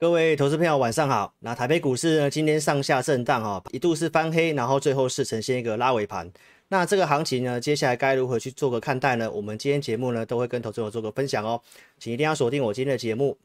[0.00, 1.34] 各位投资朋友，晚上好。
[1.40, 6.32] 那台北股市呢，今天上下震荡哈，一度是翻黑，然后最后是呈现一个拉尾盘。
[6.68, 9.30] 那这个行情呢，接下来该如何去做个看待呢？
[9.30, 11.60] 我们今天节目呢，都会跟投资友做个分享哦，
[11.98, 13.36] 请一定要锁定我今天的节目。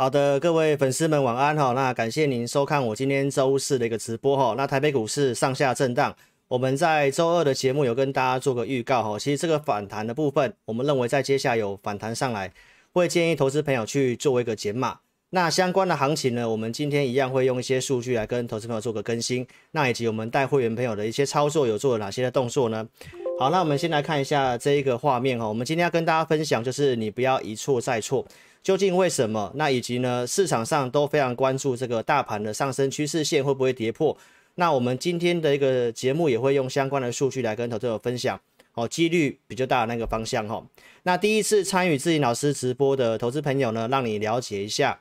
[0.00, 1.72] 好的，各位粉丝们晚安哈。
[1.72, 4.54] 那感谢您收看我今天周四的一个直播哈。
[4.56, 6.16] 那台北股市上下震荡，
[6.48, 9.18] 我们在周二的节目有跟大家做个预告哈。
[9.18, 12.50] 其实这个反弹的部分，我们认为在接下来有反弹上来，
[12.92, 15.00] 会建议投资朋友去做一个减码。
[15.28, 19.46] 那相关的行情呢，我们今天一样会用一些数据来跟投资朋友做个更新。
[19.72, 22.88] 那以及我们带会员朋友的一些操作有做了哪些的动作呢？
[23.38, 25.46] 好，那我们先来看一下这一个画面哈。
[25.46, 28.24] 我们今天要跟大家分享就是你不要一错再错。
[28.62, 29.50] 究竟为什么？
[29.54, 30.26] 那以及呢？
[30.26, 34.16] 市场上都非常关注这个大盘的上升趋势线会不会跌破？
[34.56, 38.38] 那我们今天的一个节目也会用相关的数据来跟投资者分享，
[38.74, 40.62] 哦，几率比较大的那个方向哈、
[41.04, 45.00] 那第一次参与智霖老师直播的投资朋友呢，让你了解一下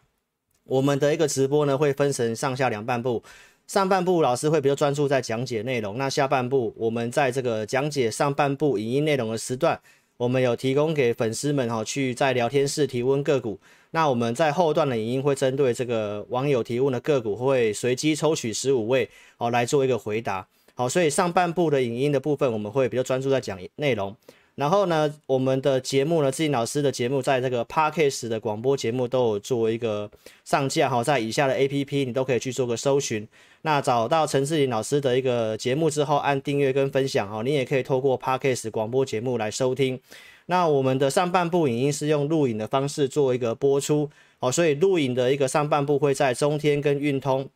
[0.63, 3.21] 我们的一个直播呢，会分成上下两半部，
[3.67, 9.77] 上半部老师会比较专注在讲解内容，那下半部我们在这个讲解上半部影音内容的时段。
[10.19, 13.57] 我们有提供给粉丝们哈，去在聊天室提问个股。
[13.91, 20.45] 那我们在后段的影音会针对这个网友提问的个股，会随机抽取十五位哦来做一个回答。
[20.75, 24.13] 好，所以上半部的影音的部分，我们会比较专注在讲内容。
[24.55, 30.11] 然后呢，我们的节目呢，志颖老师的节目，在这个 Podcast 的广播节目都有做一个
[30.43, 33.25] 上架哈，在以下的 APP 你都可以去做个搜寻。
[33.61, 39.99] 那找到陈志林老师的一个节目之后，按订阅跟分享哈，你也可以透过 Podcast 广播节目来收听。
[40.45, 47.47] 那我们的上半部影音是用录影的方式做一个播出哦，所以录影的一个上半部会在中天跟运通，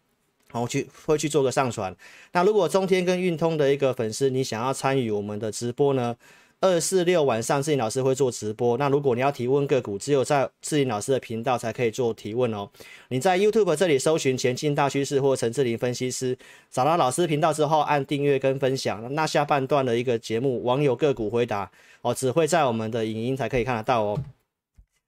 [0.52, 1.95] 然后去会去做个上传。
[2.33, 6.16] 那如果中天跟运通的一个粉丝，你想要参与我们的直播呢？
[6.64, 8.78] 二四六晚上，智霖老师会做直播。
[8.78, 12.70] 那如果你要提问个股，只有在智霖老师的频道才可以做提问哦。
[13.10, 16.38] 你在 YouTube 这里搜寻“前进大趋势”或“陈志林分析师”，
[16.72, 19.14] 找到老师频道之后，按订阅跟分享。
[19.14, 21.70] 那下半段的一个节目，网友个股回答
[22.02, 24.24] 哦，只会在我们的影音才可以看得到哦。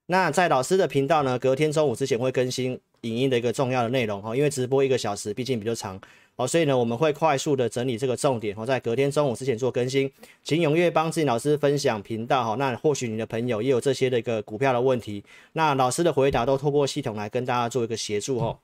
[0.08, 2.78] 那在老师的频道呢，隔天中午之前会更新
[3.08, 6.00] 影音的一个重要的内容哈，因为直播一个小时，毕竟比较长。
[6.36, 10.12] 哦，所以呢，我们会快速的整理这个重点，好，在隔天中午之前做更新，
[10.44, 15.24] 请踊跃帮自己老师分享频道，哈，那或许你的朋友也有这些的一个股票的问题，
[15.54, 18.58] 那老师的回答都透过系统来跟大家做一个协助，哈。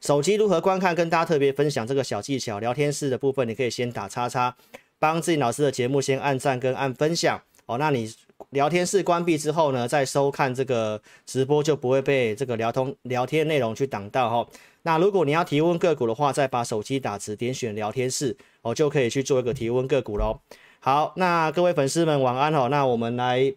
[0.00, 0.94] 手机如何观看？
[0.94, 4.56] 跟大家特别分享这个小技巧，聊天室的部分你可以先打叉叉，
[4.98, 8.10] 帮自己老师的节目先按赞跟按分享，哦，那你
[8.50, 14.48] 聊天室关闭之后呢，再收看这个直播就不会被这个聊通聊天内容去挡到，哈。
[14.82, 20.40] 那如果你要提问个股的话，再把手机打字，点选聊天室，哦，就可以去做一个提问个股喽。
[20.80, 22.68] 好，那各位粉丝们晚安哦。
[22.70, 23.52] 那我们来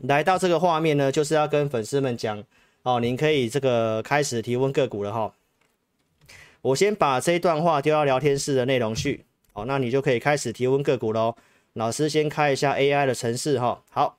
[0.00, 2.44] 来到这个画面呢，就是要跟粉丝们讲
[2.82, 5.32] 哦，您可以这个开始提问个股了哈、
[6.60, 11.34] 我先把这一段话丢到聊天室的内容去，哦，那你就可以开始提问个股喽。
[11.74, 14.18] 老师先开一下 AI 的程式哈、好。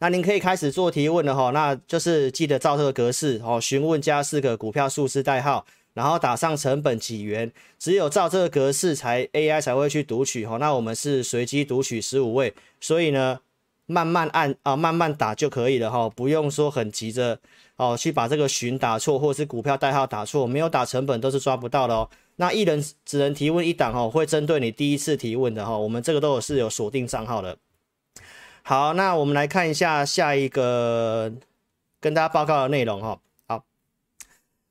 [0.00, 7.50] 那您可以开始做提问了哈，那就是记得照这个格式哦，询问加四个股票数字代号，然后打上成本几元，
[7.80, 10.56] 只有照这个格式才 AI 才会去读取哈。
[10.58, 13.40] 那我们是随机读取十五位，所以呢，
[13.86, 17.40] 慢慢按啊，慢慢打就可以了哈，不用说很急着
[17.74, 22.08] 哦去把这个询打错或者是股票代号打错，没有打成本都是抓不到的哦。
[22.40, 27.58] 那一人只能提问一档哈，会针对你第一次提问的哈，我们这个都有是有锁定账号的。
[28.62, 31.32] 好，那我们来看一下下一个
[32.00, 33.20] 跟大家报告的内容哈。
[33.48, 33.64] 好，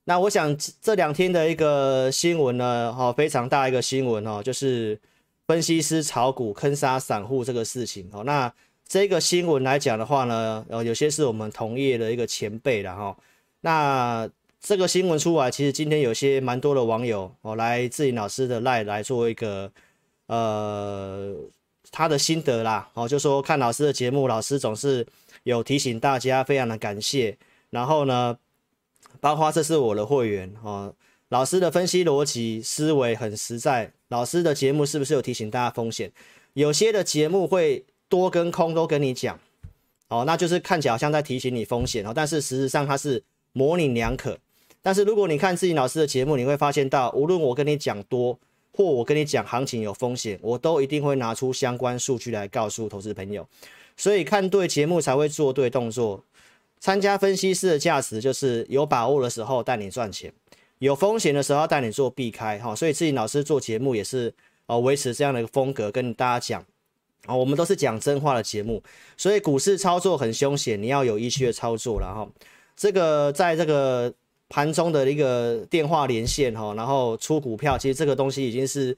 [0.05, 4.97] 那我想这两天的一个新闻呢，哈，非常大一个新闻哦，就是
[5.45, 8.23] 分析师炒股坑杀散户这个事情哦。
[8.23, 8.53] 那
[8.87, 13.17] 这个新闻来讲的话呢，呃，有些是我们同业的一个前辈了哈。
[13.59, 14.29] 那
[14.67, 19.71] 这个新闻出来，其实今天有些蛮多的网友哦来智霖老师的 LINE 来做一个
[20.25, 21.33] 呃。
[21.89, 25.07] 他的心得啦，哦，就说看老师的节目，老师总是
[25.43, 27.37] 有提醒大家，非常的感谢。
[27.69, 28.37] 然后呢，
[29.21, 30.93] 包括这是我的会员哦，
[31.29, 33.93] 老师的分析逻辑思维很实在。
[34.09, 36.11] 老师的节目是不是有提醒大家风险？
[36.55, 39.39] 有些的节目会多跟空都跟你讲，
[40.09, 43.23] 哦，那就是看起来好像在提醒你风险哦，但是实质上它是
[43.53, 44.37] 模棱两可。
[44.87, 48.39] 但是如果你看自己老师的节目，你会发现到，无论我跟你讲多。
[48.71, 53.45] 或我跟你讲，行情有风险，我都一定会拿出相关数据来告诉投资朋友。
[53.97, 56.23] 所以看对节目才会做对动作。
[56.79, 60.31] 参加分析师的价值就是有把握的时候带你赚钱，
[60.79, 62.73] 有风险的时候带你做避开哈。
[62.73, 64.33] 所以自己老师做节目也是
[64.67, 66.65] 哦，维持这样的一个风格跟大家讲
[67.25, 68.81] 啊，我们都是讲真话的节目。
[69.17, 72.25] 所以股市操作很凶险，你要有依据的操作了哈。
[72.77, 74.13] 这个在这个
[74.49, 78.97] 盘中的一个电话连线哈，然后出股票，其实这个东西已经是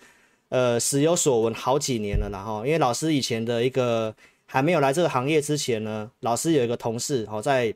[0.49, 4.15] 呃时有所闻好几年了然后，因为老师以前的一个。
[4.51, 7.71] 还没有来这个行业之前呢，老师有一个同事，好，在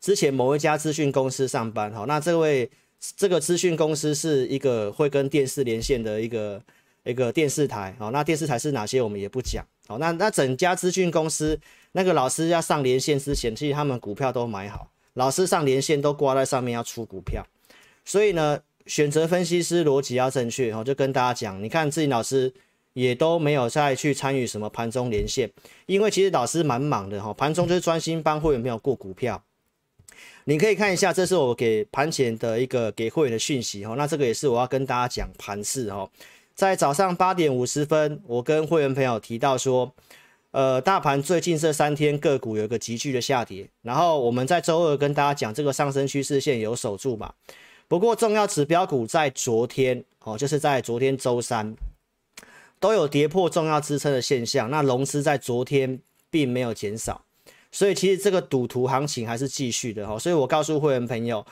[0.00, 2.70] 之前某一家资讯公司上班，好，那这位
[3.16, 6.62] 这个资讯公司是一个会跟电视连线的一个
[7.02, 11.58] 一个电视台，好，那电视台是哪些我们也不讲，好，那那整家资讯公司
[11.90, 17.46] 那个老师要上连线之前，其实他们股票都买好，老师上连线都挂在上面要出股票，
[18.04, 22.52] 所以呢，选择分析师逻辑要正确，好，就跟大家讲，你看自己老师。
[22.94, 25.50] 也都没有再去参与什么盘中连线，
[25.86, 29.42] 因为其实老师蛮忙的哈，盘中就是专心帮会员朋友过股票。
[30.44, 36.06] 你可以看一下，这是我给盘前的一个给会员的讯息哈，那这个也是我要跟大家讲盘势哈。
[36.54, 39.90] 在早上八点五十分，我跟会员朋友提到说，
[40.52, 47.32] 呃，大盘最近这三天个股有一个急剧的下跌，然后我们在周二跟大家讲这个上升趋势线有守住嘛，
[47.88, 51.74] 不过重要指标股在昨天哦，就是在昨天周三。
[52.78, 56.00] 都有跌破重要支撑的现象，那融资在昨天
[56.30, 57.22] 并没有减少，
[57.70, 60.18] 所以其实这个赌徒行情还是继续的哈。
[60.18, 61.46] 所以我告诉会员朋友，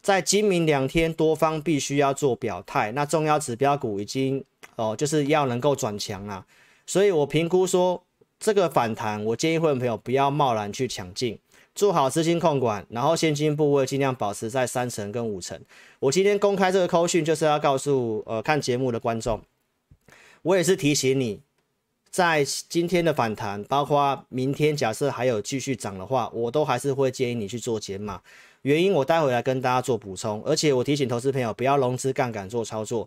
[0.00, 4.44] 在今明两天多方必须要做表态，那重要指标股已经
[4.76, 6.46] 哦就是要能够转强了，
[6.86, 8.00] 所以我评估说
[8.40, 11.38] 这个反弹，我建议会员朋友不要贸然去抢进，
[11.74, 15.60] 做好资金控管，然后现金部位尽量保持在三成跟五成。
[15.98, 19.42] 我今天公开这个扣讯就是要告诉呃看节目的观众。
[20.40, 21.42] 我也是提醒你，
[22.08, 28.22] 在今天的反弹，包括明天假设还有继续涨的话，我都还是会建议你去做减码。
[28.62, 30.42] 原因我待会来跟大家做补充。
[30.46, 33.06] 而且我提醒投资朋友不要融资杠杆做操作。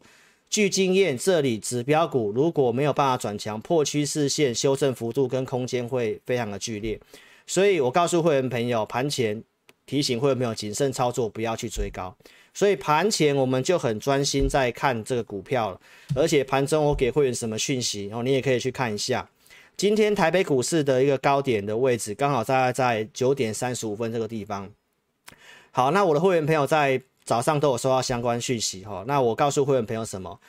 [0.54, 7.00] 据经验，这里指标股如果没有办法转强，破趋势线修正幅度跟空间会非常的剧烈。
[7.48, 9.44] 所以我告诉会员朋友，盘前
[9.88, 12.16] 提醒会员朋友谨慎操作，不要去追高。
[12.54, 15.82] 所以盘前我们就很专心在看这个股票了，
[16.16, 19.28] 而且盘中我给会员什么讯息，哦，你也可以去看一下。
[19.76, 24.70] 今天台北股市的一个高点的位置，刚好大概在九点三十五分这个地方。
[25.72, 30.40] 好，那我的会员朋友在早上都有收到相关讯息，哈，那我告诉会员朋友什么？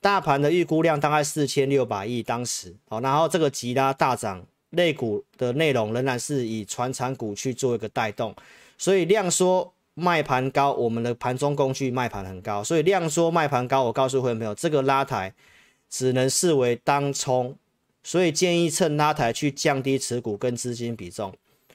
[0.00, 8.34] 大盘的预估量大概四千六百亿，当时，好，然后这个急拉大涨，类股的内容仍然是以传产股去做一个带动，
[8.78, 9.72] 所以量缩。
[9.94, 13.82] 卖盘高，我们的盘中工具卖盘很高，所以量缩卖盘高。
[13.82, 15.34] 我告诉会员朋友，这个拉抬
[15.90, 17.54] 只能视为当冲，
[18.02, 21.34] 所以建议趁拉抬去降低持股跟资金比重，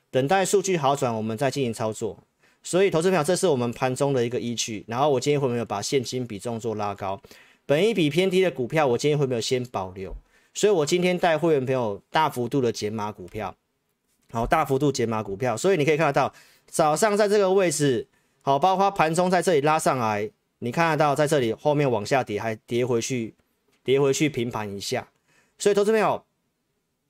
[0.10, 2.18] 等待数据好转，我们再进行操作。
[2.66, 4.84] 所以，投资朋友，这是我们盘中的一个依据。
[4.88, 7.22] 然后，我建议会员朋友把现金比重做拉高，
[7.68, 10.12] 本一比偏低的股票，我建议会员朋友先保留。
[10.56, 13.56] 所以我今天带会员朋友大幅度的减码股票，
[14.32, 15.56] 好，大幅度减码股票。
[15.56, 16.34] 所以你可以看得到，
[16.66, 18.08] 早上在这个位置。
[18.42, 23.36] 好，包括盘中在这里拉上来，你看得到在这里后面往下跌，还跌回去，
[23.84, 25.08] 跌回去平盘一下。
[25.60, 26.24] 所以，投资朋友，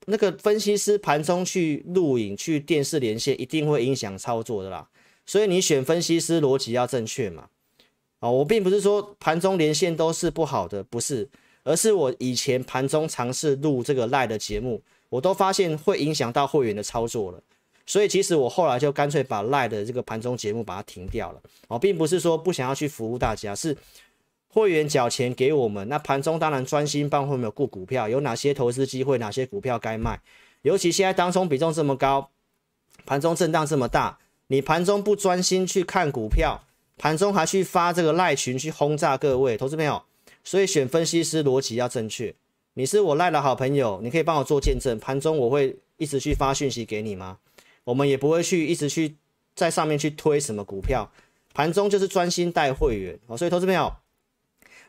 [0.06, 4.90] 那个分析师盘中去录影、去电视连线，一定会影响操作的啦。
[5.25, 7.49] 所以，你选分析师逻辑要正确嘛。
[8.19, 11.27] 啊，我并不是说盘中连线都是不好的，不是，
[11.63, 17.39] 而是我以前盘中尝试录这个 Live 的节目，我都发现会影响到会员的操作了。
[17.85, 23.77] 所以其实我后来就干脆把赖的这个盘中节目把它停掉了哦，并不是说不想要去服务大家，是
[24.47, 30.19] 会员缴钱给我们，那盘中当然专心帮会员顾股票，有哪些投资机会，哪些股票该卖，
[30.63, 32.31] 尤其现在当冲比重这么高，
[33.05, 34.17] 盘中震荡这么大，
[34.47, 36.64] 你盘中不专心去看股票，
[36.97, 40.04] 盘中还去发这个赖群去轰炸各位投资朋友，
[40.44, 42.33] 所以选分析师逻辑要正确。
[42.75, 47.37] 你是我赖的好朋友，你可以帮我做见证，盘中我会一直去发讯息给你吗？
[47.85, 49.16] 我们也不会去一直去
[49.56, 51.11] 在上面去推什么股票，
[51.54, 53.37] 盘中就是专心带会员哦。
[53.37, 53.94] 所以投资朋友，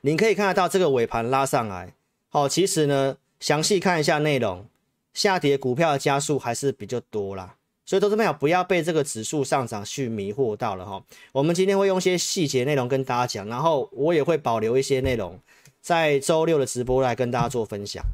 [0.02, 1.94] 你可以看得到这个尾盘拉上来，
[2.28, 4.66] 好，其实呢，详细看一下内容，
[5.14, 7.55] 下跌股票的加速还是比较多啦。
[7.86, 11.02] 所以投资朋友不要被这个指数上涨去迷惑到了哈。
[11.32, 15.40] 我们今天会用一些细节内容跟大家讲，然后我也会保留一些内容
[15.80, 18.04] 在周六的直播来跟大家做分享。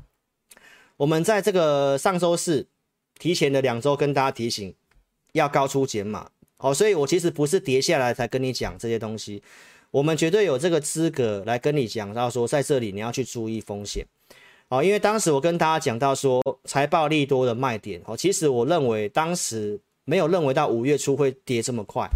[0.98, 2.68] 我们在这个上周四。
[3.18, 4.74] 提前的两周跟大家提醒，
[5.32, 9.40] 要高出减码，好，所以我其实不是跌下来才跟你讲这些东西，
[9.92, 14.04] 我们绝对有这个资格来跟你讲到说，在这里你要去注意风险，
[14.72, 22.08] 好，因为当时我跟大家讲到说财报利多的卖点，哦，其实我认为当时没有认为到五月初会跌这么快，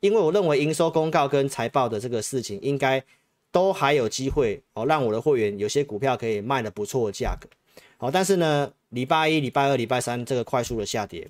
[0.00, 3.02] 因为我认为营收公告跟财报的这个事情应该
[3.50, 7.48] 都还有机会哦，让我的会员有些股票可以卖得不错的价格。
[7.96, 11.26] 好，但是呢，礼拜一、礼拜二、礼拜三这个快速的下跌，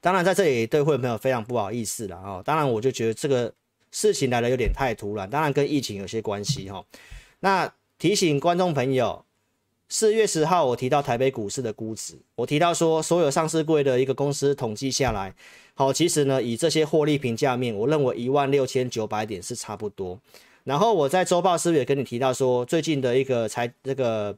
[0.00, 2.42] 当然在这里对会员朋友非常不好意思了哦。
[2.44, 3.54] 当然我就觉得这个
[3.92, 6.84] 事情来得有点太突然，当然跟疫情有些关系哈。
[7.38, 9.24] 那提醒观众朋友。
[9.94, 15.34] 四月十号，我提到台北股市的估值，我提到说，所有上市柜的一个公司统计下来，
[15.74, 20.18] 好，其实呢，以这些获利评价面，我认为一万六千九百点是差不多。
[20.64, 24.34] 然后我在周报是不是也跟你提到说，最近的一个财这个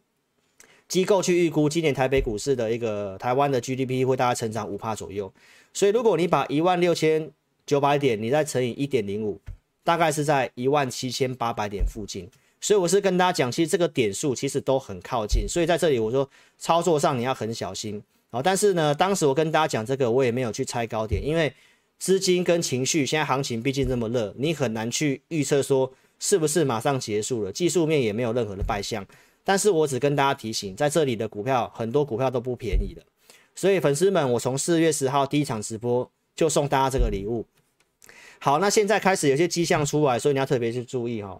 [0.89, 5.33] 机构去预估今年台北股市的一个台湾的 GDP 会大概成长五趴左右。
[5.73, 7.31] 所以如果你把一万六千
[7.65, 9.41] 九百点，你再乘以一点零五，
[9.85, 12.29] 大概是在一万七千八百点附近。
[12.64, 18.40] 所以我是跟大家讲，其实这个点数其实都很靠近，所以在这里我说操作上你要很小心啊。
[18.40, 21.52] 但是呢，当时我跟大家讲这个，我也没有去猜高点，因为
[21.99, 27.52] 资金跟情绪现在行情毕竟这么热，你很难去预测说是不是马上结束了。
[27.52, 29.04] 技术面也没有任何的败象，
[29.44, 33.02] 但是我只跟大家提醒，在这里的股票很多股票都不便宜的，
[33.54, 37.44] 所以粉丝们，我从四月十号第一场直播就送大家这个礼物。
[38.38, 41.38] 好，那现在开始有些迹象出来，所以你要特别去注意哈。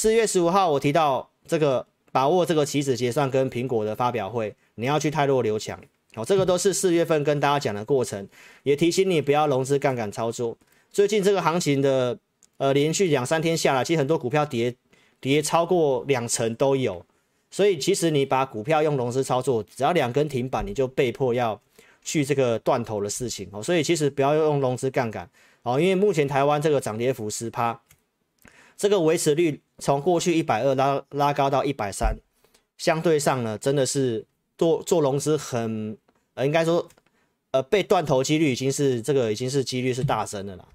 [0.00, 5.76] 四月十五号，我提到这个把握这个期指结算跟苹果的发表会，你要去泰弱留强。
[6.14, 8.28] 好，这个都是四月份跟大家讲的过程，
[8.62, 10.56] 也提醒你不要融资杠杆操作。
[10.92, 12.16] 最近这个行情的
[12.58, 14.72] 呃连续两三天下来，其实很多股票跌
[15.20, 17.04] 跌超过两成都有，
[17.50, 21.60] 所以其实你把股票用融资操作，只要两根停板，你就被迫要
[22.04, 23.60] 去这个断头的事情哦。
[23.60, 25.28] 所以其实不要用融资杠杆
[25.64, 27.80] 哦，因为目前台湾这个涨跌幅十趴。
[28.78, 32.16] 这个维持率从过去一百二拉拉高到一百三，
[32.78, 34.24] 相对上呢，真的是
[34.56, 35.98] 做做融资很
[36.34, 36.88] 呃，应该说
[37.50, 40.68] 呃被断头几率已经是这个已经是几率是大增的了。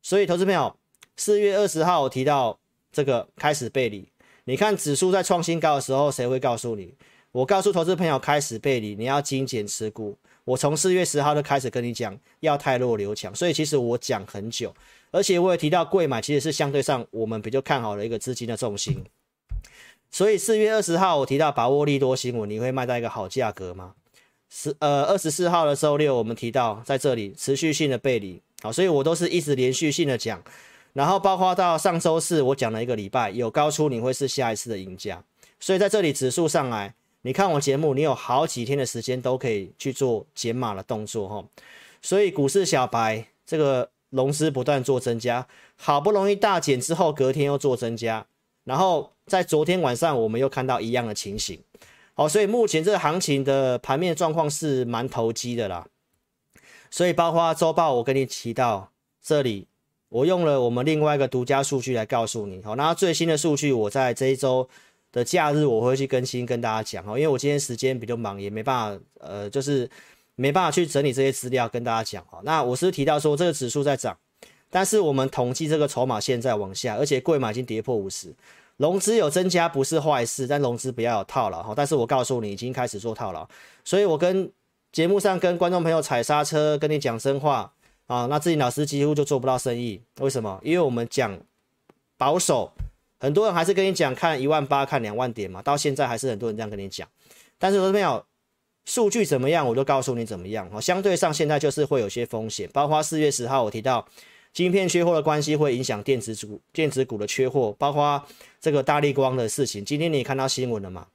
[0.00, 0.74] 所以投资朋友，
[1.16, 2.56] 四月二十号我提到
[2.92, 4.08] 这个开始背离，
[4.44, 6.94] 你看指数在创新高的时候，谁会告诉你？
[7.32, 10.16] 我告诉投资朋友开始背离，你要精简持股。
[10.44, 14.72] 我从四月十号就开始跟你讲要汰弱留强，所以其实我讲很久。
[15.10, 19.04] 而且我也提到，柜买其实是相对上我们比较看好的一个资金的重心。
[20.10, 23.94] 所以四月二十号我提到把握利多新闻，你会卖到一个好价格吗？
[24.50, 30.42] 十呃二十四号的周六我们提到在这里持续性的背离，好，所以我都是一直连续性的讲。
[30.94, 35.22] 然后包括到上周四我讲了一个礼拜有高出，你会是下一次的赢家。
[35.60, 41.44] 所以在这里指数上来，你看我节目，你有好几天的时间都可以去做减码的动作哈。
[42.00, 43.90] 所以股市小白这个。
[44.10, 45.46] 融资不断做增加，
[45.76, 48.26] 好不容易大减之后，隔天又做增加，
[48.64, 51.60] 然后在昨天晚上我们又看到一样的情形，
[52.14, 55.86] 好，所以目前这个行情的盘面状况是蛮投机的啦。
[56.90, 58.90] 所以包括周报，我跟你提到
[59.22, 59.66] 这里，
[60.08, 64.66] 我用了我们另外一个独家数据来告诉你，好，那最新的数据我在这一周
[65.12, 69.90] 的假日我会去更新跟大家讲，哈，因为我今天时间比较忙，也没办法，呃，就是。
[70.40, 74.16] 没办法去整理这些资料跟大家讲哈，那我是提到说这个指数在涨，
[74.70, 78.32] 但是我们统计这个筹码线在往下，而且贵买已经跌破五十，
[78.76, 81.74] 融资有增加不是坏事，但融资不要有套牢哈。
[81.74, 83.44] 但是我告诉你已经开始做套牢，
[83.84, 84.48] 所以我跟
[84.92, 87.72] 节目上跟观众朋友踩刹车，跟你讲真话
[88.06, 90.60] 啊，那自己老师几乎就做不到生意，为什么？
[90.62, 91.36] 因为我们讲
[92.16, 92.70] 保守，
[93.18, 97.08] 很多人还是跟你讲看一万八看两万点嘛，到现在还是很多人这样跟你讲，
[97.58, 98.24] 但是我没有。
[98.88, 100.80] 数据怎么样，我就告诉你怎么样哦。
[100.80, 104.02] 相对上，现在就是会有些风险，包括四月十号我提到
[104.54, 108.24] 晶片缺货的关系会影响电子股，电子股的缺货，包括
[108.58, 109.84] 这个大力光的事情。
[109.84, 111.06] 今天你也看到新闻了嘛？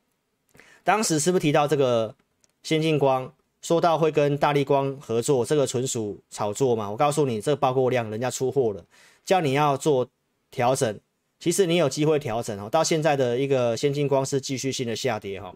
[0.84, 2.14] 当时是不是提到这个
[2.62, 6.92] 先进光，说到会跟大力光合作，这个纯属炒作嘛？
[6.92, 8.86] 我告诉你，这个报货量人家出货了，
[9.26, 10.08] 叫你要做
[10.52, 11.00] 调整，
[11.40, 12.70] 其实你有机会调整哦。
[12.70, 15.52] 到现在的一个先进光是继续性的下跌哈。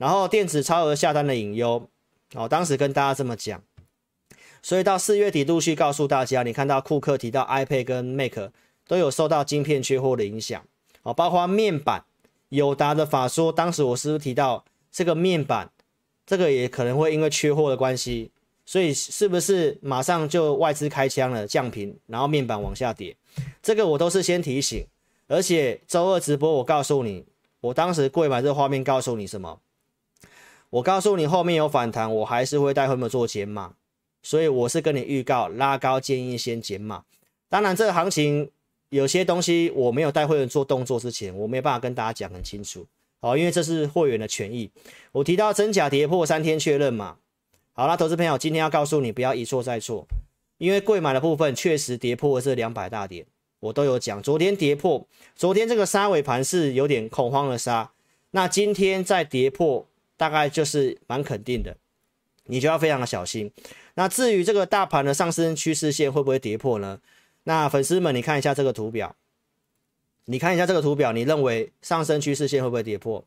[0.00, 1.86] 然后电子超额下单的隐忧，
[2.32, 3.62] 哦，当时跟大家这么讲，
[4.62, 8.50] 所以到四月底陆续告诉大家，你看到库克提到 iPad 跟 Mac
[8.88, 10.64] 都有受到晶片缺货的影响，
[11.02, 12.02] 哦，包括面板，
[12.48, 15.70] 友达的法说，当时我是不是提到这个面板，
[16.24, 18.30] 这个也可能会因为缺货的关系，
[18.64, 23.14] 所以是不是马上就外资开枪了降频，然后面板往下跌，
[23.62, 24.86] 这个我都是先提醒，
[25.28, 27.26] 而且周二直播我告诉你，
[27.60, 29.60] 我当时柜买这画面告诉你什么？
[30.70, 33.74] 我告诉你，后面有反弹，我还是会带会员做减码，
[34.22, 37.04] 所以我是跟你预告拉高，建议先减码。
[37.48, 38.48] 当然，这个行情
[38.90, 42.86] 有些东西我没有带会员做动作之前，我没有办法跟大家讲很清楚。
[43.20, 44.70] 好，因为这是会员的权益。
[45.12, 47.16] 我提到真假跌破三天确认嘛，
[47.72, 50.06] 好啦，投资朋友，今天要告诉你不要一错再错，
[50.58, 53.26] 因为贵买的部分确实跌破了这两百大点，
[53.58, 54.22] 我都有讲。
[54.22, 57.90] 昨天跌破，昨天这个杀尾盘是有点恐慌的杀，
[58.30, 59.86] 那今天再跌破，
[60.20, 61.74] 大概就是蛮肯定的，
[62.44, 63.50] 你就要非常的小心。
[63.94, 67.00] 那至于这个大盘的上升趋势线会不会跌破呢？
[67.44, 69.16] 那粉丝们，你看一下这个图表，
[70.26, 73.24] 你看一下这个图表，你认为上升趋势线会不会跌破？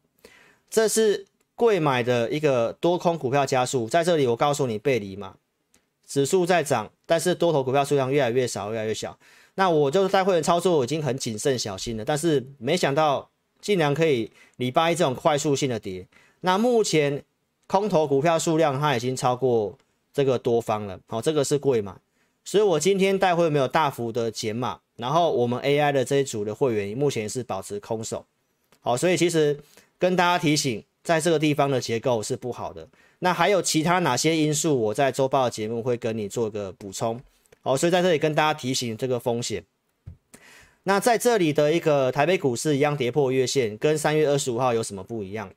[0.69, 5.37] 这是贵买的一个多空股票加速，在这里我告诉你背离嘛，
[6.05, 9.17] 指数在涨，但是多头股票数量越来越少，越来越小。
[9.55, 16.07] 那我就是带会员操作已经很谨慎小心了，但是没想到竟然可以礼拜一这种快速性的跌。
[16.45, 17.23] 那目前
[17.67, 19.77] 空头股票数量它已经超过
[20.13, 21.95] 这个多方了，好，这个是贵买。
[22.43, 28.25] 所以我今天带会没有大幅的减码，然后我们 AI 的这一组的会员目前是保持空手，
[28.81, 29.57] 好，所以其实
[29.97, 32.85] 跟大家提醒，在这个地方的结构是不好的。
[33.19, 34.77] 那还有其他哪些因素？
[34.77, 37.17] 我在周报的节目会跟你做个补充，
[37.61, 39.63] 好，所以在这里跟大家提醒这个风险。
[40.83, 45.49] 那在这里的一个台北股市一样跌破月线，跟三月二十五号有什么不一样？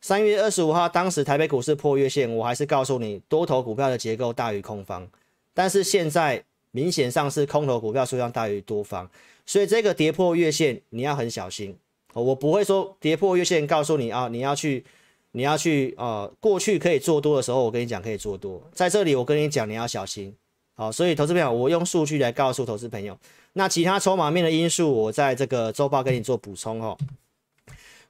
[0.00, 5.06] 三月二十五号当时台北股市破月线，我还是告诉你多头股票的结构大于空方。
[5.52, 9.08] 但是现在明显上是空头股票数量大于多方，
[9.44, 11.76] 所以这个跌破月线你要很小心。
[12.14, 14.84] 我不会说跌破月线告诉你啊，你要去
[15.32, 20.34] 你要去啊，过去可以做多的时候，我跟你讲可以做多，在这里我跟你讲你要小心。
[20.76, 23.14] 好，所以投资朋友，我用数据来告诉投资朋友，
[23.52, 26.96] 那其他筹码面的因素，我在这个周报跟你做补充哦。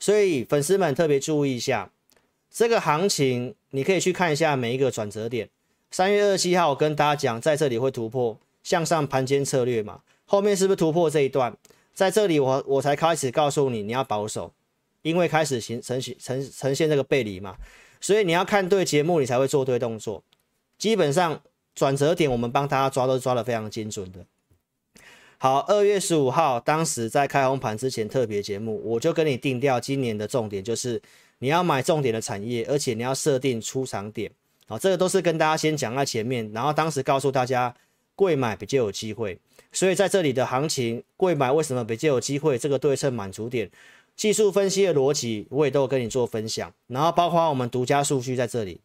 [0.01, 1.93] 所以粉丝们特别注意一下，
[2.51, 5.49] 这个行情你可以去看一下每一个转折点。
[5.93, 10.01] 三月二十七号，我跟大家讲，在这里会突破向上盘间策略嘛？
[10.25, 11.57] 后面是不是突破这一段？
[11.93, 14.53] 在这里我我才开始告诉你，你要保守，
[15.03, 17.57] 因为开始形成呈呈现这个背离嘛，
[18.01, 20.23] 所以你要看对节目，你才会做对动作。
[20.79, 21.43] 基本上
[21.75, 24.25] 转折点，我们帮大家抓都抓得非常精准的。
[25.43, 31.01] 好，二月十五号，当时在开红盘之前特别节目，我就跟你定调，今年的重点就是
[31.39, 34.31] 你要买重点的产业，而且你要设定出场点。
[34.67, 37.75] 好，这个都是跟大家先讲在前面，然后当时告诉大家，
[38.15, 39.39] 贵买比较有机会，
[39.73, 42.59] 所以在这里的行情，贵买为什么比较有机会？
[42.59, 43.71] 这个对称满足点，
[44.15, 48.83] 技术分析的逻辑，我也都有跟你做分享，然后包括我们独家数据在这里，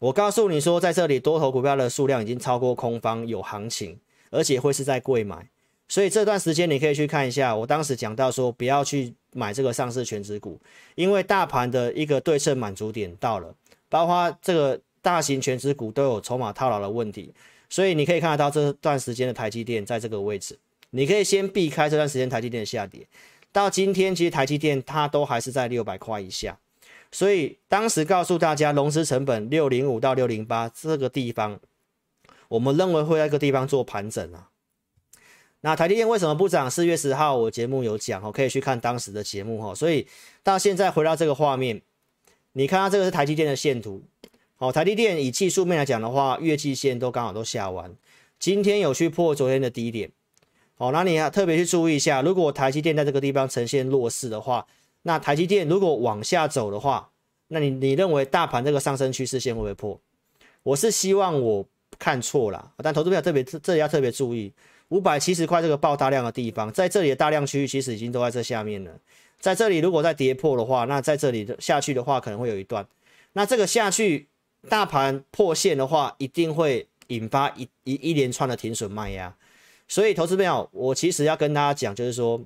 [0.00, 3.98] 我告诉你说，在这里多头股票的数量已经超过空方有行情，
[4.30, 5.48] 而且会是在贵买，
[5.88, 10.60] 所以这段时间你可以去看一下，我当时讲到说，不要去买这个上市权值股，
[10.94, 13.54] 因为大盘的一个对称满足点到了。
[13.88, 17.32] 包括这个大型全值股都有筹码套牢的问题，
[17.70, 20.58] 所以你可以看得到这段时间的台积电在这个位置，
[20.90, 23.06] 你可以先避开这段时间台积电下跌。
[23.52, 26.58] 到今天其实台积电它都还是在六百块以下，
[27.12, 31.58] 所以当时告诉大家融资成本六零五到六零八这个地方，
[32.48, 34.50] 我们认为会在一个地方做盘整啊。
[35.60, 36.70] 那台积电为什么不涨？
[36.70, 39.74] 四月十号我节目有讲哦，可以去看当时的节目哈。
[39.74, 40.06] 所以
[40.42, 41.82] 到现在回到这个画面。
[42.58, 44.02] 你看到这个是台积电的线图，
[44.54, 47.94] 好，台积电以技术面来讲的话，月季线都刚好都下完，
[48.38, 50.10] 今天有去破昨天的低点，
[50.74, 54.66] 好，那你要特别去注意一下，如果台积电在这个地方呈现弱势的话，
[55.02, 57.10] 那台积电如果往下走的话，
[57.48, 60.00] 那你你认为大盘这个上升趋势线会不会破？
[60.62, 61.66] 我是希望我
[61.98, 64.52] 看错了，但投资票特别这里要特别注意，
[64.88, 68.90] 五百七十块这个爆大量的地方，在这里的大量区域其实已经都在这下面了。
[69.38, 72.86] 在这里如果再跌破的话，那在这里下去的话，可能会有一段。
[73.34, 74.26] 那这个下去，
[74.68, 79.34] 大盘破线的话，一定会引发一一一连串的停损卖压。
[79.86, 82.40] 所以，投资朋友，我其实要跟大家讲，就是说，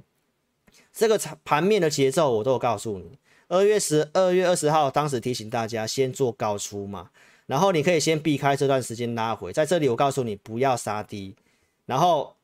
[0.92, 3.18] 这个盘面的节奏我都有告诉你。
[3.48, 7.10] 二月十二月二十号，当时提醒大家先做高出嘛，
[7.50, 9.52] 然后你可以先避开这段时间拉回。
[9.52, 11.34] 在这里，我告诉你不要杀低，
[11.86, 12.36] 然后。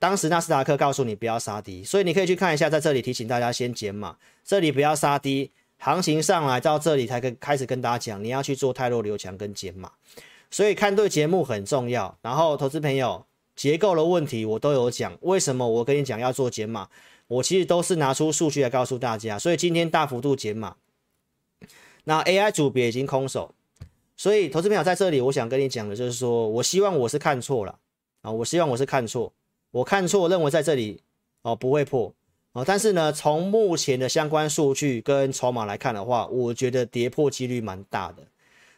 [0.00, 9.92] 当时纳斯达克告诉你不要杀低，所以你可以去看一下，在这里提醒大家先减码，这里不要杀低，行情上来到这里才跟开始跟大家讲，你要去做泰弱留强跟减码，
[10.50, 12.16] 所以看对节目很重要。
[12.22, 16.88] 然后投资朋友结构的问题我都有讲，为什么我跟你讲要做减码，
[17.28, 20.76] 我其实都是拿出数据来告诉大家，所以今天大幅度减码，
[22.04, 23.54] 那 AI 组别已经空手，
[24.20, 27.78] 所以投资朋友在这里我想跟你讲的就是说我希望我是看错了
[28.20, 29.32] 啊，我希望我是看错。
[29.70, 31.00] 我看错，认为在这里
[31.40, 32.12] 哦不会破
[32.52, 38.22] 哦，但是呢，从目前的相关数据跟筹码来看的话，我觉得跌破几率蛮大的，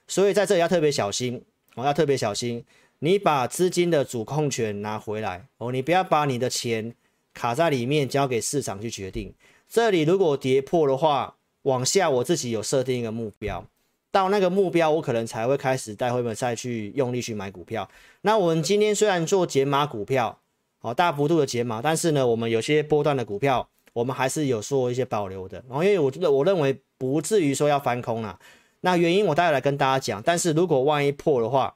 [0.07, 1.43] 所以在这里要特别小心
[1.75, 2.65] 哦，要特别小心，
[3.01, 6.95] 你把资金的主控权拿回来哦，你不要把你的钱
[7.35, 9.35] 卡在里面交给市场去决定。
[9.69, 13.67] 这里如果跌破的话，往下，我自己有设定一个目标，
[14.13, 17.89] 到那个目标，我可能才会开始带会员再去用力去买股票。
[18.21, 20.39] 那我们今天虽然做解码股票，
[20.83, 25.65] 哦，大幅度的解码，但是呢，我们有些波段的股票，我们还是有做一些保留的。
[25.67, 28.39] 然后，因为我觉得我认为不至于说要翻空了。
[28.83, 30.23] 那原因我待会来跟大家讲。
[30.23, 31.75] 但是如果万一破的话，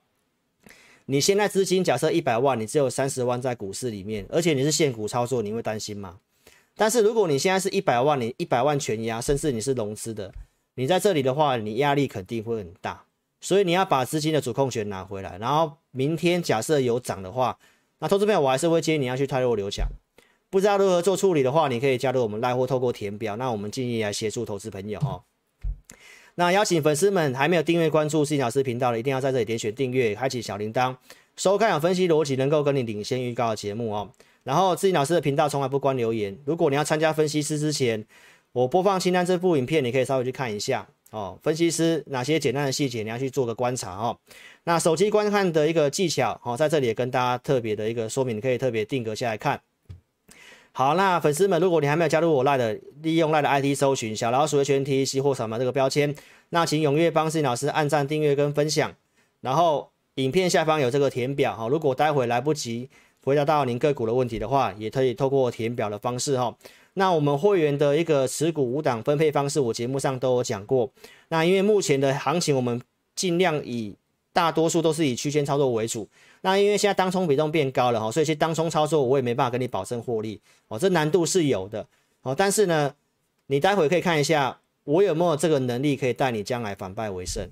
[1.06, 6.18] 你现在资金假设一百万，你只有三十万在股市里面，而且你是现股操作，你会担心吗？
[6.74, 10.34] 但是如果你现在是一百万，你一百万全压，甚至你是融资的，
[10.76, 13.02] 你在这里的话，你压力肯定会很大。
[13.40, 17.58] 所以你要把资金的主控权拿回来，然后明天假设有涨的话，
[17.98, 19.86] 那投资朋友我还是会建议你要去泰弱留强。
[20.50, 25.22] 不知道如何做处理的话，你可以加入我们赖货透过填表，那我们尽力来协助投资朋友哦。
[26.36, 30.96] 那邀请粉丝们还没有订阅关注思老师频道的，一定要在这里点选订阅，开启小铃铛，
[31.36, 34.10] 收看有分析逻辑能够跟你领先预告的节目哦。
[34.44, 38.06] 然后思老师的频道从来不关留言，如果你要参加分析师之前，
[38.56, 41.38] 我播放清单这部影片，你可以稍微去看一下哦。
[41.42, 44.16] 分析师哪些简单的细节你要去做个观察哦。
[44.64, 49.60] 那手机观看的一个技巧哦，在这里也跟大家特别的一个说明，你可以特别定格下来看。
[50.72, 56.16] 好，那粉丝们，如果你还没有加入我赖的，利用赖的 ID 搜寻小老鼠的全 T C 或扫描这个标签，
[56.48, 58.90] 那请踊跃帮信老师按赞、订阅跟分享。
[59.42, 62.88] 然后影片下方有这个填表哈，如果待会来不及
[63.22, 66.56] 回答到您个股的问题的话，也可以透过填表的方式哈。
[66.98, 70.90] 那我们会员的一个持股五档分配方式，我节目上都有讲过。
[71.28, 72.80] 那因为目前的行情，我们
[73.14, 73.94] 尽量以
[74.32, 76.08] 大多数都是以区间操作为主。
[76.40, 81.86] 那因为现在当冲比重变高了哈，所以其实当冲操作我也没办法跟你保证获利哦，这难度是有的
[82.22, 82.34] 哦。
[82.34, 82.94] 但是呢，
[83.48, 87.46] 你待会可以看一下我有没有这个能力可以带你将来反败为胜。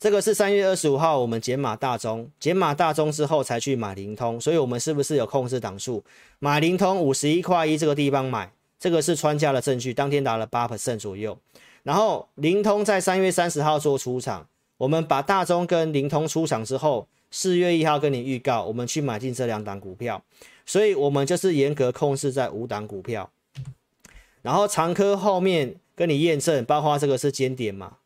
[0.00, 6.02] 这个是三月二十五号我们减码大宗，减码大宗之后才去买灵通，所以我们是不是有控制档数？
[6.38, 11.38] 买灵通五十一块一这个地方买，这个是穿价的证据，当天打了八 percent 左右。
[11.82, 14.46] 然后灵通在三月三十号做出场，
[14.78, 17.06] 我们把大宗跟灵通出场之后。
[17.32, 20.20] 四月一号跟你预告，我们去买进这两档股票，
[20.66, 23.30] 所以我们就是严格控制在五档股票。
[24.42, 27.98] 然后长科后面跟你验证，包括这个是尖点嘛？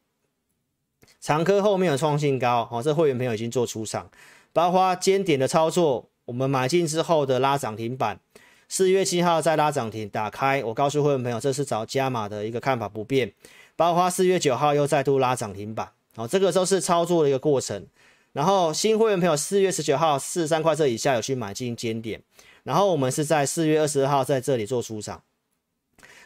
[1.25, 4.11] 长科后面有创新高，哦，这会员朋友已经做出场，
[4.53, 8.21] 包括尖点的操作，我们买进之后的拉涨停板，
[8.69, 13.33] 四月七号再拉涨停打开，我告诉会员朋友，这是找加码的一个看法不变，
[13.75, 17.87] 包括四月九号又再度拉涨停板，哦，这个都是操作的一个过程。
[18.35, 22.23] 然后新会员朋友四月十九号四十三块这以下有去买进尖点，
[22.65, 25.23] 然后我们是在四月二十二号在这里做出场，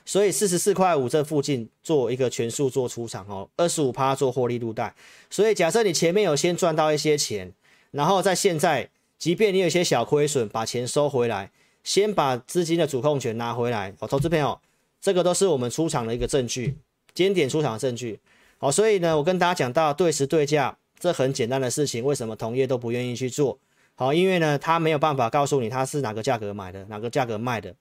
[0.08, 4.94] 所以四十四块五这附近做一个全数做出场哦，二十五趴做获利入袋。
[5.28, 7.52] 所以假设你前面有先赚到一些钱，
[7.90, 11.50] 然后在现在，即便你有一些小亏损，把钱收回来，
[11.84, 14.58] 先把资金的主控权拿回来哦，投资朋友，
[14.98, 16.78] 这个都是我们出场的一个证据，
[17.12, 18.18] 尖点出场的证据。
[18.56, 20.78] 好，所以呢，我跟大家讲到对时对价。
[21.00, 23.56] 这很简单的事情，为什么同业都不愿意去做？
[23.94, 27.72] 好，因为呢，他没有办法告诉你他是哪个价格买的，哪个价格卖的。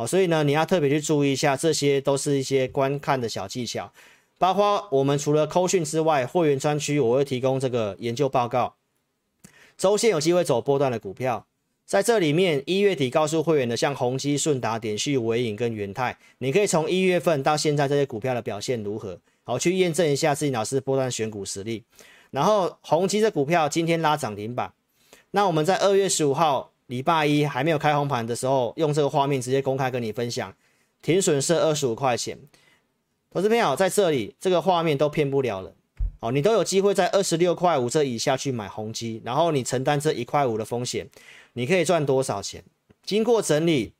[0.00, 3.92] 好，所以呢，你要特别去注意一下，这些都是一些观看的小技巧。
[4.38, 8.76] 包括我们除了扣讯之外，会员专区我会提供这个研究报告。
[9.76, 11.46] 周线有机会走波段的股票，
[11.84, 21.84] 在这里面一月底告诉会员的，像宏基、顺达、点序、纬颖跟元泰，你可以从一月份到现在这些股票的表现如何，好去验证一下自己老师波段选股实力。
[22.30, 24.72] 然后宏基这股票今天拉涨停板，
[25.32, 30.52] 那我们在二月十五号礼拜一还没有开红盘的时候，用这个画面直接公开跟你分享，
[31.00, 32.36] 停损是二十五块钱。
[33.30, 35.72] 投资朋友在这里这个画面都骗不了了，
[36.18, 41.08] 哦，你都有机会在二十六块五这以下去买宏碁，然后你承担这一块五的风险，
[41.52, 42.64] 你可以赚多少钱？
[43.04, 43.92] 经过整理，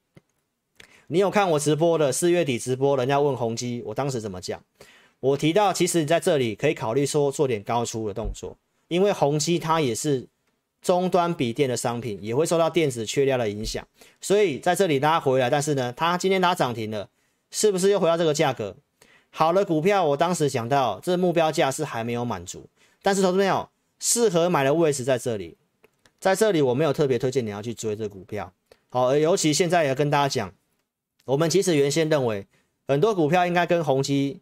[1.06, 4.60] 你有看我直播的四月底直播，人家问宏碁，我当时怎么讲？
[5.20, 8.56] 我提到，其实你在这里可以考虑说做点高出的动作，
[8.88, 10.26] 因为宏碁它也是
[10.82, 13.86] 终端笔电的商品，也会受到电子缺料的影响，
[14.20, 15.50] 所以在这里拉回来。
[15.50, 17.08] 但是呢，它今天拉涨停了，
[17.50, 18.76] 是不是又回到这个价格？
[19.30, 22.66] 好的股票，我当时讲到这目标价是还没有满足，
[23.02, 25.56] 但是投资朋友适合买的位置在这里，
[26.18, 28.52] 在这里我没有特别推荐你要去追这股票。
[28.88, 30.54] 好，而尤其现在也跟大家讲，
[31.24, 32.46] 我们其实原先认为
[32.88, 34.40] 很多股票应该跟宏基。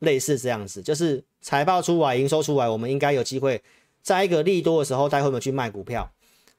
[0.00, 3.62] 类似这样子，就是财报出来、营收出来，我们应该有机会
[4.06, 6.08] 在一个利多的时候带会员去卖股票。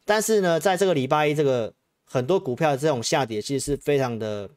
[0.04, 4.50] 但是呢，在这个礼拜一，这个很多股票的这种下跌，其实是非常的，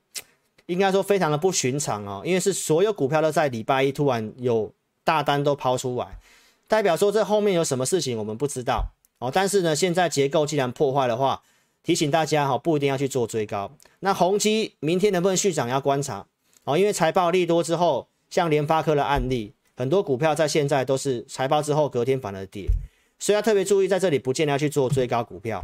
[0.67, 2.23] 应该说非常的不寻常哦。
[2.25, 4.75] 因为是所有股票都在礼拜一突然有
[5.05, 6.19] 大单都抛出来，
[6.67, 8.89] 代表说这后面有什么事情我们不知道
[9.21, 9.31] 哦。
[9.33, 11.43] 但是呢，现在结构既然破坏的话，
[11.85, 13.71] 提醒大家哈，不一定要去做追高。
[14.01, 16.27] 那宏基明天能不能续涨要观察。
[16.65, 22.69] 哦，因为财报利多之后，像联发科的案例，很多股票在现在都是财报之后隔天反而跌，
[23.19, 25.63] 所以要特别注意，在这里不见得要去做追高股票。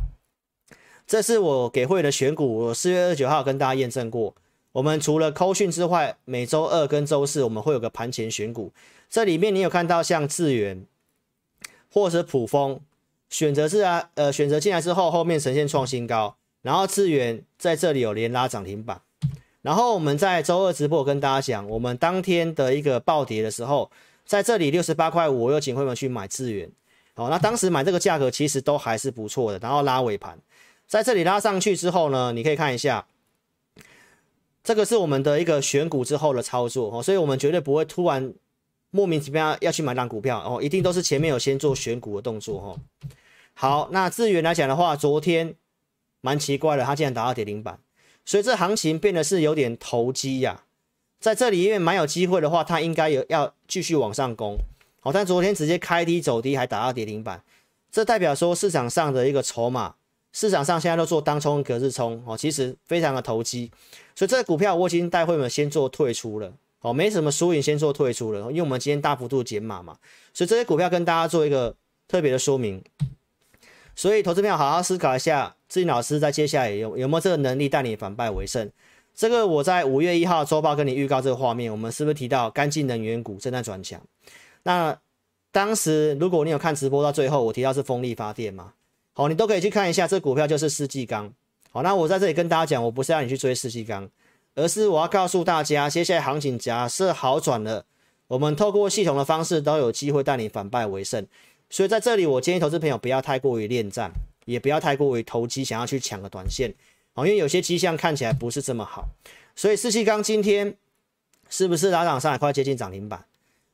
[1.07, 4.35] 这是我给会员的选股，我四月二十九号跟大家验证过。
[4.73, 8.73] 我们除了扣讯之外，每周二跟周四我们会有个盘前选股，
[9.11, 10.87] 这里面你有看到像智原
[11.93, 12.81] 或者普丰，
[13.29, 19.03] 选择是啊，呃，选择进来之后，后面呈现创新高，然后智原在这里有连拉涨停板。
[19.67, 23.91] 然后我们在周二直播跟大家讲，我们当天的一个暴跌的时候，
[24.25, 26.71] 在这里六十八块五，我有请会员去买智原。
[27.17, 29.59] 好，那当时买这个价格其实都还是不错的。
[29.59, 30.39] 然后拉尾盘，
[30.87, 33.09] 在这里拉上去之后呢，你可以看一下，
[34.63, 38.33] 这个是我们的一个选股之后的操作哦，所以我们绝对不会突然
[38.93, 42.79] 莫名其妙要去买档股票哦，一定都是前面有先做选股的动作哦。
[43.55, 45.57] 好，那智原来讲的话，昨天
[46.21, 47.81] 蛮奇怪的，它竟然打到跌停板。
[48.27, 50.65] 所以这行情变得是有点投机呀，
[51.21, 54.59] 在这里因为蛮有机会的话，它应该有要继续往上攻。
[55.01, 57.41] 好，但昨天直接开低走低，还打到跌停板，
[57.93, 59.95] 这代表说市场上的一个筹码，
[60.33, 63.71] 市场上现在都做当冲、隔日冲，哦，其实非常的投机。
[64.17, 69.97] 所以这个股票我已经带会员先做退出了，哦，没什么输赢，先做退出了，因为我们今天大幅度减码嘛，
[70.35, 71.77] 所以这些股票跟大家做一个
[72.09, 72.83] 特别的说明。
[73.95, 75.56] 所以投资朋友好好思考一下。
[75.69, 78.71] 志林老师在接下来有有没有这个能力带你反败为胜？
[79.15, 84.01] 这个我在五月一号周报跟你预告这个画面，我们是不是提到干净能源股正在转强？
[84.63, 84.97] 那
[85.51, 88.75] 当时如果你有看直播到最后，我提到是风力发电嘛？
[89.15, 91.33] 好，你都可以去看一下，这股票就是世纪钢。
[91.71, 94.07] 好，那我在这里跟大家讲，我不是让你去追世纪钢，
[94.55, 97.87] 而是我要告诉大家，接下来行情假设好转了，
[98.29, 101.27] 我们透过系统的方式都有机会带你反败为胜。
[101.71, 104.11] 所以在这里，我建议投资朋友不要太过于恋战。
[104.47, 106.73] 也不要太过于投机，想要去抢个短线，
[107.13, 109.07] 哦，因为有些迹象看起来不是这么好，
[109.55, 110.75] 所以世纪钢今天
[111.51, 113.25] 是不是拉涨上来快接近涨停板？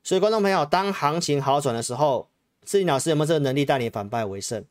[0.03, 2.29] 所以观众朋友，当行情好转的时候，
[2.65, 4.65] 志林老师有没有这个能力带你反败为胜？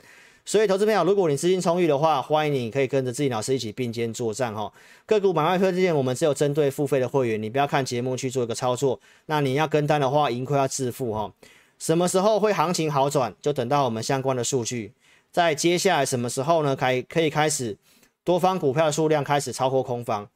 [0.44, 4.74] 所以投资朋友，如果你资金充裕的话，欢迎你可以跟着自己老师一起并肩作战哈。
[5.06, 11.32] 个股买卖推荐我们只有针对付费的会员，你不要看节目去做一个操作，那你要跟单的话，盈亏要自负哈。
[11.78, 13.34] 什么时候会行情好转？
[13.40, 14.92] 就等到我们相关的数据。
[15.32, 16.76] 在接下来什么时候呢？
[16.76, 17.78] 开可以开始
[18.24, 20.28] 多方股票的数量开始超过空方，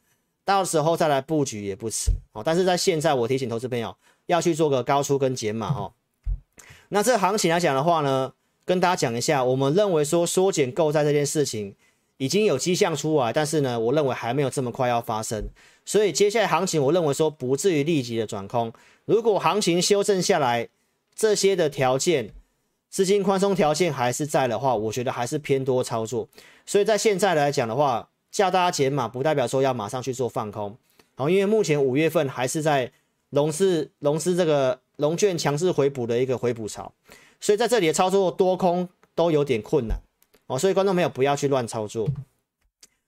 [0.45, 2.41] 到时候再来布局也不迟哦。
[2.45, 3.93] 但是在现在，我提醒投资朋友
[4.27, 5.91] 要去做个高出跟减码哦。
[6.87, 8.31] 那这行情来讲的话呢，
[8.63, 11.75] 跟大家讲一下，我们认为说缩减购债这件事情
[12.15, 15.49] 已经有迹象出来，但是呢，我认为还没有这么快要发生。
[15.83, 18.71] 所以接下来行情，我认为说不至于立即的转空。
[19.03, 20.69] 如果行情修正下来，
[21.13, 22.33] 这些的条件。
[22.95, 26.25] 资金宽松条件还是在的话，我觉得还是偏多操作。
[26.65, 30.73] 所以在现在来讲的话，叫大家减码，不代表说要马上去做放空。
[31.15, 32.89] 好，因为目前五月份还是在
[33.31, 36.89] 融市融市这个融券强势回补的一个回补潮，
[37.41, 39.99] 所以在这里的操作多空都有点困难。
[40.47, 42.07] 哦，所以观众朋友不要去乱操作。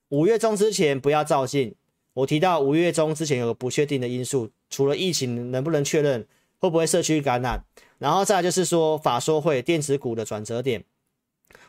[0.09, 1.73] 五月中之前不要照进。
[2.11, 7.63] 我提到五月中之前有个不确定的因素，除了疫情能不能确认，会不会社区感染？
[7.99, 10.83] 然后再就是说法说会电子股的转折点，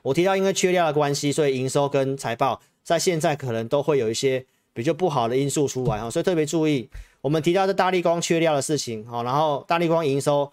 [0.03, 6.89] 我提到因为缺料的关系，所以营收跟财报在现在可能都会有一些比较不好的因素出来啊，所以特别注意
[7.21, 10.53] 我们提到的大力光缺料的事情啊，然后大力光营收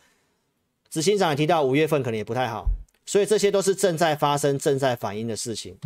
[0.89, 2.67] 执行长也提到五月份可能也不太好，
[3.05, 5.77] 所以这些都是正在发生、正在反映的事情。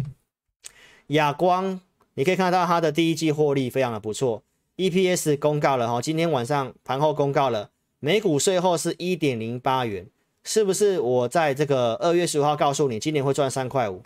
[1.08, 1.82] 亚光
[2.14, 4.44] 你可以看到它的第一季获利非常的不错
[4.78, 7.72] ，EPS 公告了哈，今天晚上盘后公告了。
[8.00, 10.08] 每股税后是一点零八元，
[10.44, 11.00] 是不是？
[11.00, 14.04] 我在这个二月十五号告诉你，今年会赚三块五，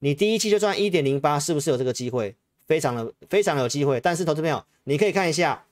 [0.00, 2.36] 你第一期就赚一点零八，是不是有这个机会？
[2.66, 3.98] 非常的非常有机会。
[3.98, 5.64] 但是投资朋友，你可以看一下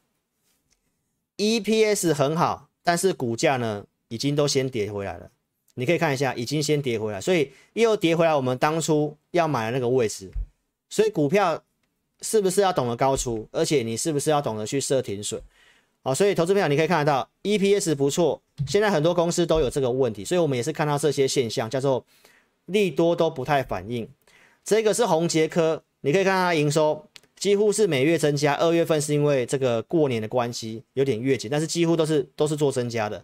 [1.37, 5.31] ，EPS 很好，但是股价呢，已经都先跌回来了。
[5.75, 10.31] 你可以看一下，已经先跌回来，所以又跌回来我们当初要买的那个位置。
[10.89, 11.63] 所以股票
[12.23, 13.47] 是不是要懂得高出？
[13.53, 15.41] 而且你是不是要懂得去设停损？
[16.09, 22.03] 好，所以投资朋友，你可以看得到 EPS 不错，现在很多公司都有这个问题，所以我们也是看到这些现象，叫做
[22.65, 24.09] 利多都不太反应。
[24.65, 33.23] 这个是宏杰科，你可以看它营收几乎是每月增加，二月份是因为这个过年的关系有点月减，但是几乎都是都是做增加的。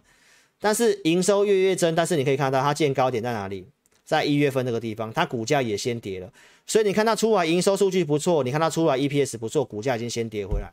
[0.59, 3.65] 但是营收月月增，但是你可以看到它见高点在哪里，
[4.03, 6.31] 在一月份这个地方，它股价也先跌了。
[6.67, 10.71] 所以你看它出来营收数据不错，你看它出来 EPS 不错，股价已经先跌回来。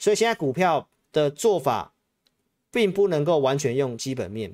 [0.00, 0.88] 所以现在股票。
[1.14, 1.94] 的做法
[2.70, 4.50] 并不能够完全用基本面，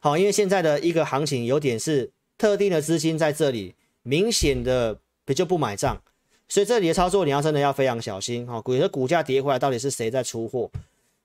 [0.00, 6.00] 好，因为现在的一个行情有点是特定的资金在这里明显的比较不买账，
[6.48, 8.58] 所以这里的操作你要真的要非常小心哈。
[8.62, 10.70] 股的股价跌回来，到底是谁在出货？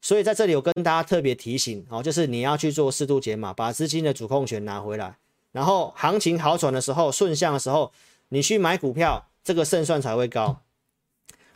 [0.02, 5.16] 所以在这里我跟大家特别提醒哦，就是你要去做适度减码，把资金的主控权拿回来，
[5.54, 7.94] 然后行情好转的时候，顺向的时候，
[8.28, 10.60] 你去买股票，这个胜算才会高。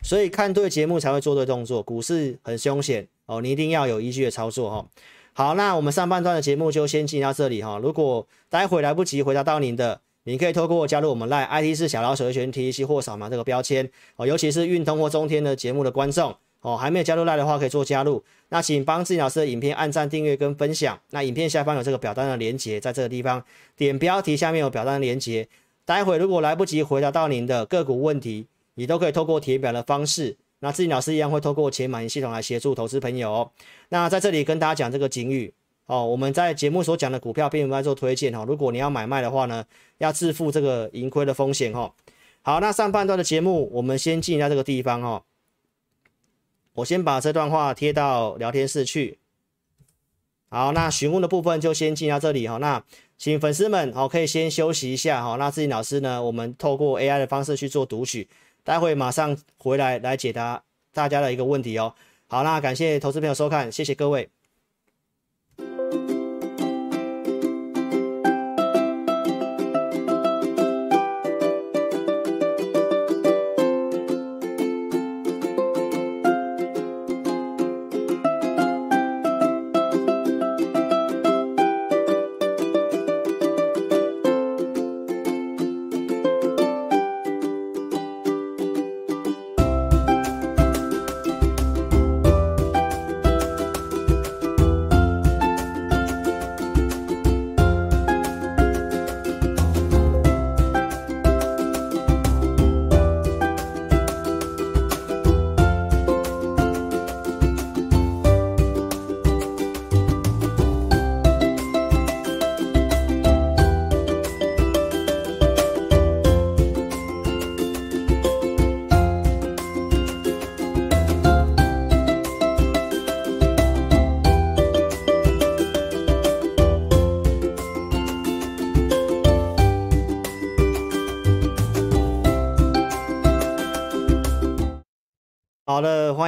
[0.02, 4.86] 所以看对节目才会做对动作，股市很凶险哦，你一定要有依据的操作哈。
[5.32, 7.78] 好，那我们上半段的节目就先进到这里哈。
[7.82, 18.22] 如果待会来不及回答到您的，你可以透过加入我们赖 IT 是小老鼠的全体系或扫码这个标签哦，尤其是运通或中天的节目的观众哦，还没有加入 LINE 的话可以做加入。
[18.48, 20.98] 那请帮自己老师的影片按赞、订阅跟分享。
[21.10, 23.44] 那影片下方有这个表单的连接，在这个地方
[23.76, 25.46] 点标题下面有表单的连接。
[25.84, 28.46] 待会如果来不及回答到您的个股问题，
[28.78, 30.36] 你都可以透过填表的方式。
[30.60, 33.50] 那自己老师一样会透过钱买系统来协助投资朋友。
[33.88, 35.52] 那在这里跟大家讲这个警语
[35.86, 38.44] 哦，我们在节目所讲的股票并不在做推荐哈。
[38.44, 39.64] 如果你要买卖的话呢，
[39.98, 41.92] 要自负这个盈亏的风险哈。
[42.42, 45.24] 好，那上半段的节目我们先进一下这个地方哈。
[46.74, 49.18] 我先把这段话贴到聊天室去。
[50.48, 52.56] 好，那询问的部分就先进到这里哈。
[52.58, 52.82] 那
[53.16, 55.36] 请粉丝们好，可以先休息一下哈。
[55.36, 58.28] 那自己老师呢，我们透过 AI 的方式去做读取，
[58.68, 61.94] 待会马上回来来解答大家的一个问题哦。
[62.26, 64.28] 好，那感谢投资朋友收看，谢谢各位。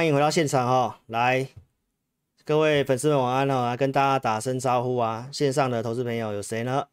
[0.01, 1.47] 欢迎回到现场、哦，来，
[2.43, 5.29] 各位粉丝们晚安哦，来跟大家打声招呼啊！
[5.31, 6.87] 线上的投资朋友有谁呢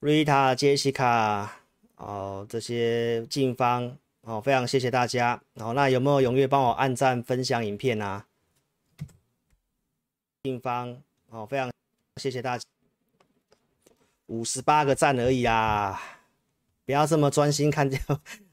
[0.00, 1.46] ？Rita、Jessica，
[1.96, 5.38] 哦，这些静芳，哦，非常谢谢大家。
[5.58, 8.24] 好、哦，那有没有踊跃帮我按赞、分享影片啊？
[10.44, 10.96] 静芳，
[11.28, 11.70] 哦，非常
[12.16, 12.64] 谢谢大家，
[14.28, 16.00] 五十八个赞而已啊！
[16.86, 18.00] 不要这么专心看节，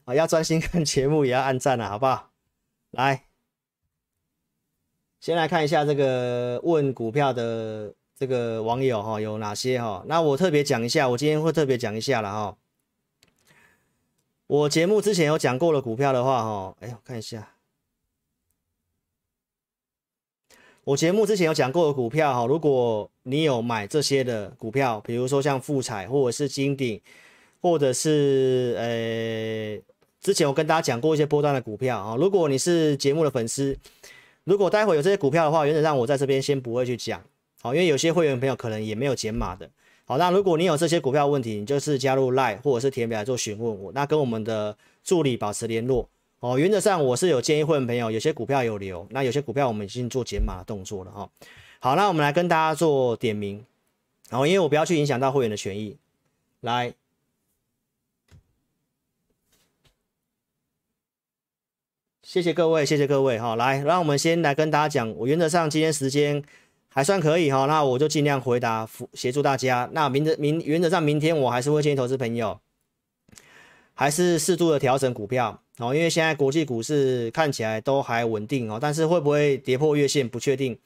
[0.04, 2.28] 啊，要专心看节目也要按赞啊，好不好？
[2.90, 3.24] 来，
[5.22, 10.02] 先来看一下这个问股票的这个网友哈，有哪些哈？
[10.08, 12.56] 那我特别讲一下，我今天会特别讲一下了哈。
[14.48, 17.52] 我节目之前有讲过的股票的话哈，哎，我看一下，
[20.82, 27.00] 我节目之前有讲过的股票哈，如果你有买这些的股票，比如说像富彩或者是金鼎，
[27.60, 29.92] 或者是呃。
[30.20, 33.76] 之前我跟大家讲过一些波段的股票啊，如果你是节目的粉丝，
[34.44, 37.22] 如果待会有这些股票的话，原则上我在这边先不会去讲，
[37.60, 39.70] 好，因为有些会员朋友可能也没有减码的，
[40.04, 46.08] 好，那如果你有这些股票问题，你就是加入 LINE 或者是填表来做询问我，那跟我们的助理保持联络，
[46.40, 51.30] 哦，原则上我是有建议会员朋友，有些股票有留，那有些股票我们已经做减码的动作了哈，
[51.78, 53.64] 好，那我们来跟大家做点名，
[54.28, 55.96] 然后因为我不要去影响到会员的权益，
[56.60, 56.94] 来。
[62.24, 63.56] 谢谢各位，谢谢各位哈。
[63.56, 66.40] 来，让我们先来跟大家讲，我原则上今天时间
[66.88, 69.90] 还算可以哈，那我就尽量回答，协助大家。
[69.92, 72.60] 那明的明原则上明天我还是会建议投资朋友，
[73.94, 80.78] 还是适度的调整股票哦，因为现在国际股市看起来都还稳定哦，但是会不会跌破月线不确定。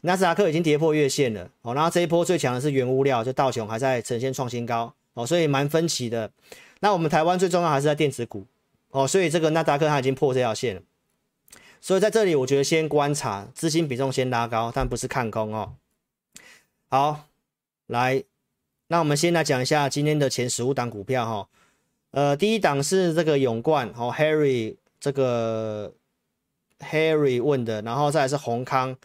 [0.00, 6.30] 纳斯达克已经跌破月线了哦，然后这一波最强的是原物料，就道琼还在呈现创新高哦，所以蛮分歧的。
[6.80, 8.46] 那我们台湾最重要还是在电子股。
[8.94, 10.82] 哦，所以这个纳达克它已经破这条线了，
[11.80, 15.74] 所以在这里我觉得先观察，资金比重先拉高，但不是看空哦。
[16.88, 17.26] 好，
[17.88, 18.22] 来，
[18.86, 21.48] 那我们先来讲一下今天的前十五档股票哈、哦。
[22.12, 25.92] 呃，第一档是这个永冠哦，Harry 这个
[26.78, 28.96] Harry 问的，然后再是宏康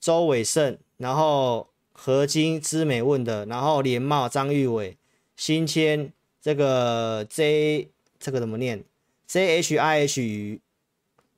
[0.00, 4.96] 周伟胜，然后合金之美问的，然后联茂张玉伟
[5.36, 8.82] 新谦这个 J 这个怎么念？
[9.26, 10.60] ，J H I H 与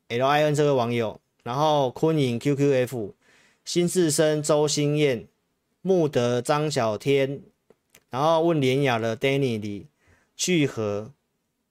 [0.09, 3.15] L I N 这位网友，然后昆颖 Q Q F，
[3.65, 5.27] 新智深周新燕，
[5.83, 7.43] 穆德张小天，
[8.11, 9.87] 然后问连雅的 Danny 李
[10.37, 11.13] 聚合，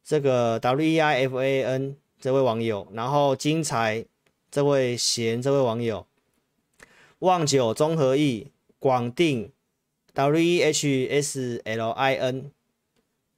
[0.04, 4.06] 这个 W E I F A N 这位网友，然后精彩
[4.50, 6.06] 这位贤这位网友，
[7.20, 9.52] 望九综合义广定
[10.14, 12.52] W E H S L I N。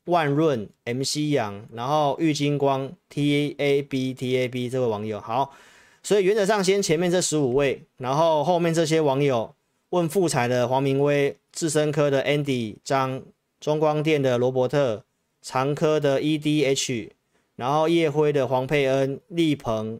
[0.09, 5.21] 万润 MC 杨，然后玉金光 T A B T A B 这位网友。
[5.21, 5.53] 好，
[6.03, 9.55] 所以原则上先前面这十五位，然后后面这些网友
[9.91, 13.21] 问富彩的黄明威、智深科的 Andy 张、
[13.59, 15.03] 中光电的罗伯特、
[15.41, 17.11] 长科的 EDH，
[17.55, 19.99] 然后叶辉的黄佩恩、立鹏，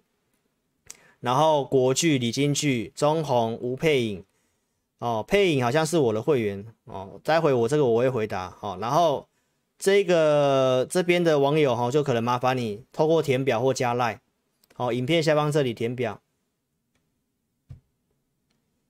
[1.22, 4.24] 然后国巨李金巨、中红吴佩颖，
[5.00, 6.66] 哦，佩颖好像是我的会员。
[6.86, 8.50] 哦，待会我这个我会回答。
[8.60, 9.29] 好，然后。
[9.80, 14.20] 这个这边的网友哈，就可能麻烦你透过填表或加赖，
[14.74, 16.22] 好，影片下方这里填表，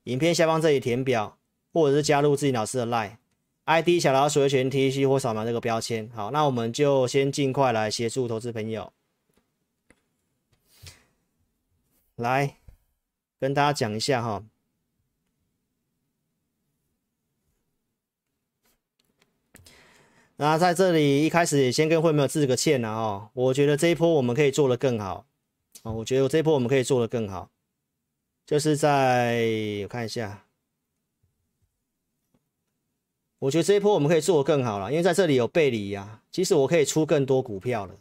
[0.06, 1.38] 影片下方这里填表，
[1.72, 3.20] 或者是加入自己老师的赖
[3.66, 6.10] ，ID 小老鼠的全 T C 或扫描这个标签。
[6.10, 8.92] 好，那我们就先尽快来协助投资朋友，
[12.16, 12.58] 来
[13.40, 14.44] 跟大家讲一下哈。
[20.42, 25.26] 那在这里一开始也先跟会员致个歉了哈，我觉得这一波我们可以做得更好。
[25.84, 27.50] 啊，我觉得这一波我们可以做得更好，
[28.46, 29.44] 就是在
[29.84, 30.46] 我看一下，
[33.40, 37.96] 我觉得这一波我们可以做得更好了，因为在这里有背离呀，其实我可以出更多股票了，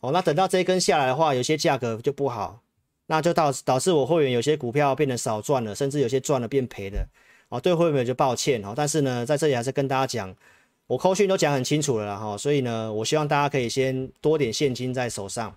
[0.00, 2.62] 哦，那等到这一根下来的话，有些价格就不好，
[3.06, 7.08] 那就导导致我会员有些股票变得少赚了，甚至有些赚了变赔了，
[7.48, 10.36] 哦，对会员就抱歉哦，但是呢，在这里还是跟大家讲。
[10.86, 15.54] 我扣讯都讲很清楚了哈，所以呢，我希望大家可以先多点现金在手上。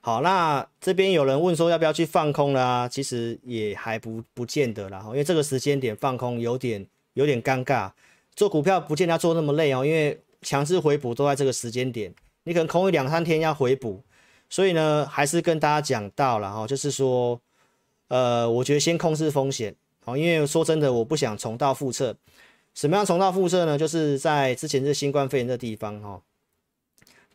[0.00, 2.88] 好，那这边有人问说要不要去放空啦？
[2.88, 7.90] 其实也还不不见得啦，因为这个时间点放空有点有点尴尬。
[8.34, 12.12] 做股票不见得要做那么累哦，因为强制回补都在这个时间点，
[12.44, 14.02] 你可能空一两三天要回补，
[14.48, 17.38] 所以呢，还是跟大家讲到了哈，就是说，
[18.08, 22.16] 呃，我觉得先控制风险，好，因为说真的，我不想重蹈覆辙。
[22.74, 23.76] 什么样重蹈覆辙呢？
[23.76, 26.22] 就是在之前这新冠肺炎的地方哈，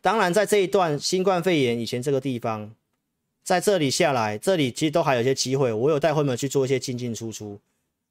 [0.00, 2.72] 当然在这一段新冠肺炎以前这个地方，
[3.44, 7.60] 在这里下来，这里其实都还有一些机会，我有带会员去做一些进进出出，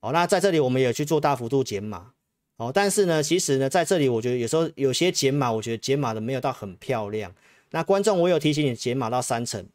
[0.01, 2.11] 哦，那在这里我们也去做大幅度减码，
[2.57, 7.33] 哦，但是呢，其实呢，在这里我觉得有时候有些减码，我觉得减码的没有到很漂亮。
[7.71, 9.65] 那观众，我有提醒你减码到三成，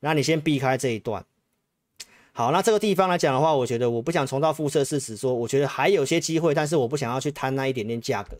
[0.00, 1.24] 那你先避开这一段。
[2.38, 8.38] 好，那这个地方来讲的话，我觉得我不想重蹈覆辙，是指说，我觉得还有些机会，但是我不想要去贪那一点点价格。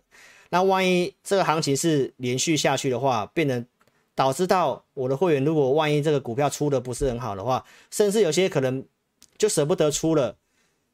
[0.51, 3.67] 那万一这个行情是连续下去的话，变成
[4.15, 8.85] 导致到我的会员，如果万一这个股票出的不是很好的话，甚至有些可能
[9.37, 10.37] 就舍不得出了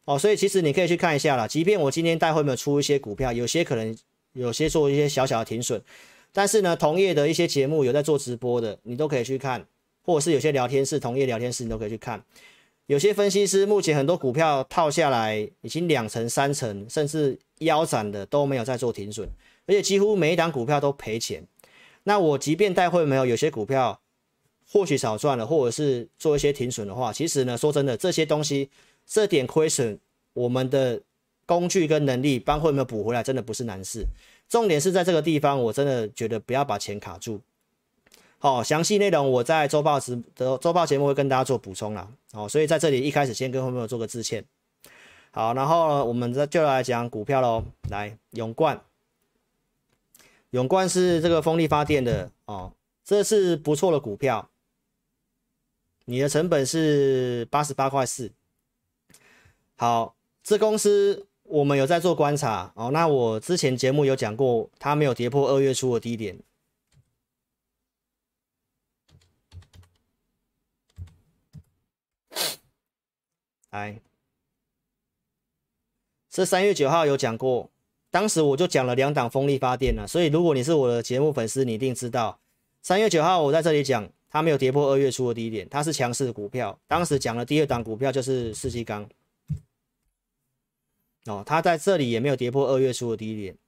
[0.07, 0.19] 哦。
[0.19, 3.95] 所以其实你可以去看一下啦，即便我今天带会没有出一些股票，有些可能
[4.33, 5.79] 有些做一些小小的停损，
[6.33, 9.67] 但是呢，同业的一些节目有在做直播的，你都可以去看，
[10.07, 12.25] 或者是有些聊天室同业聊天室，你都可以去看。
[12.87, 19.26] 有些分析师目前很多股票套下来已经两成、三成，甚至腰斩的都没有在做停损，
[19.66, 21.47] 而且几乎每一档股票都赔钱。
[22.03, 23.99] 那我即便带会没有，有些股票
[24.70, 28.68] 或许少赚了，或者是做一些停损的话，其实呢，说真的，这些东西
[29.07, 29.99] 这点亏损，
[30.35, 31.01] 我们的
[31.47, 34.05] 工具跟能力帮会没有补回来，真的不是难事。
[34.47, 37.41] 重点是在这个地方，我真的觉得不要把钱卡住。
[38.45, 42.07] 哦，详细内容我在周报时的周报节目会跟大家做补充啦。
[42.34, 44.45] 哦，所以在这里一开始先跟朋友做个致歉。
[45.30, 47.64] 好，然后呢，我们再就来讲股票喽。
[47.88, 48.78] 来，永冠，
[50.51, 52.70] 永冠是这个风力发电的哦，
[53.03, 54.51] 这是不错的股票。
[56.05, 58.30] 你的成本是八十八块四。
[59.76, 62.90] 好，这公司我们有在做观察哦。
[62.90, 66.38] 那我之前节目有讲过，它没有跌破二月初的低点。
[73.75, 74.01] 来，
[76.31, 77.68] 是三月九号有讲过，
[78.09, 82.39] 当时我就讲了两档风力发电了，所以如果你是我的节目粉丝，你一定知道，
[82.83, 86.79] 三月九号我在这里讲，它没有跌破二月初的低点，它是强势的股票。
[86.87, 89.09] 当时讲的第二档股票就是世纪钢，
[91.25, 93.59] 哦，它在这里也没有跌破二月初的低点。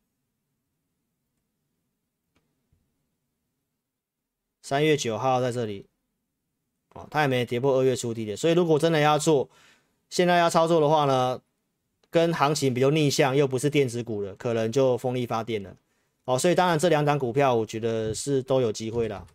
[4.62, 5.84] 三月九号在这里，
[6.90, 9.50] 哦，它也没跌破二月初低点，所以如果真的要做。
[10.16, 11.38] 现在要操作的话呢，
[12.08, 15.76] 跟行情比较逆向，又不是电子股的，可能就风力发电了。
[16.24, 19.26] 哦，所以当然这两档股票，我觉得是都有机会的。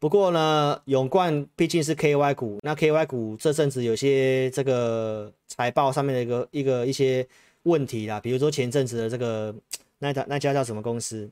[0.00, 7.24] 不过呢，永冠毕竟是 KY 股，那 KY 股这阵子有些这个财报上面的一个一个一些
[7.62, 9.54] 问题啦，比如说前阵子的这个
[10.00, 11.30] 那家那家叫什么公司，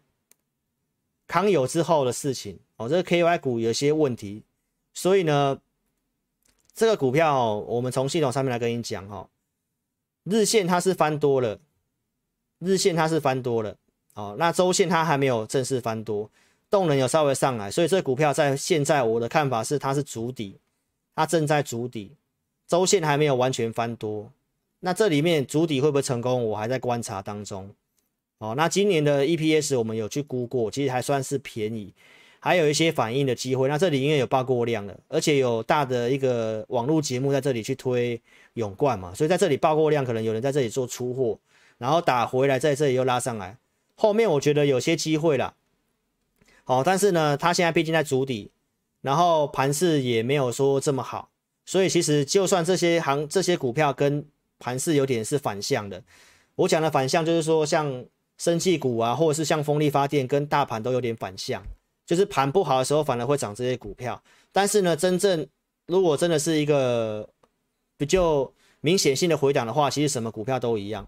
[1.27, 4.45] 康友之后的事情哦，这个 KY 股有些问题，
[4.95, 5.59] 所以呢，
[6.77, 9.27] 这个股票我们从系统上面来跟你讲哈，
[10.24, 11.59] 日线它是翻多了，
[12.59, 13.74] 日线它是翻多了，
[14.12, 16.31] 哦，那周线它还没有正式翻多。
[16.68, 20.59] 动能有稍微上来，所以这股票在现在我的看法是它是筑底，
[21.14, 22.12] 它正在筑底，
[22.66, 24.31] 周线还没有完全翻多。
[24.81, 27.70] 那这里面筑底会不会成功，我还在观察当中。
[28.39, 31.95] 哦，那今年的 EPS 我们有去估过，其实还算是便宜，
[32.41, 33.68] 还有一些反应的机会。
[33.68, 38.20] 那这里因为有爆过量了，而且有大的一个网络节目在这里去推
[38.55, 41.39] 永冠嘛，所以在这里爆过量，可能有人在这里做出货，
[41.78, 43.57] 然后打回来，在这里又拉上来，
[43.95, 45.55] 后面我觉得有些机会了。
[46.64, 48.51] 好，但是呢，它现在毕竟在足底，
[49.03, 51.28] 然后盘势也没有说这么好，
[51.64, 54.24] 所以其实就算这些行这些股票跟
[54.59, 56.03] 盘势有点是反向的，
[56.57, 58.05] 我讲的反向就是说像
[58.39, 61.62] 生气股啊，或者是像风力发电跟大盘都有点反向，
[62.07, 65.47] 就是盘不好的时候反而会涨这些股票，但是呢，真正
[65.87, 67.29] 如果真的是一个
[67.99, 68.51] 比较
[68.81, 71.07] 明显性的回档的话，其实什么股票都一样，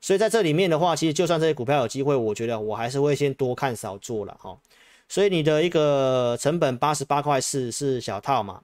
[0.00, 4.58] 所以在这里面的话，其实就算这些股票有机会，我觉得我还是会先多看少做了哈。
[5.08, 8.62] 所以你的一个成本八十八块四是小套嘛？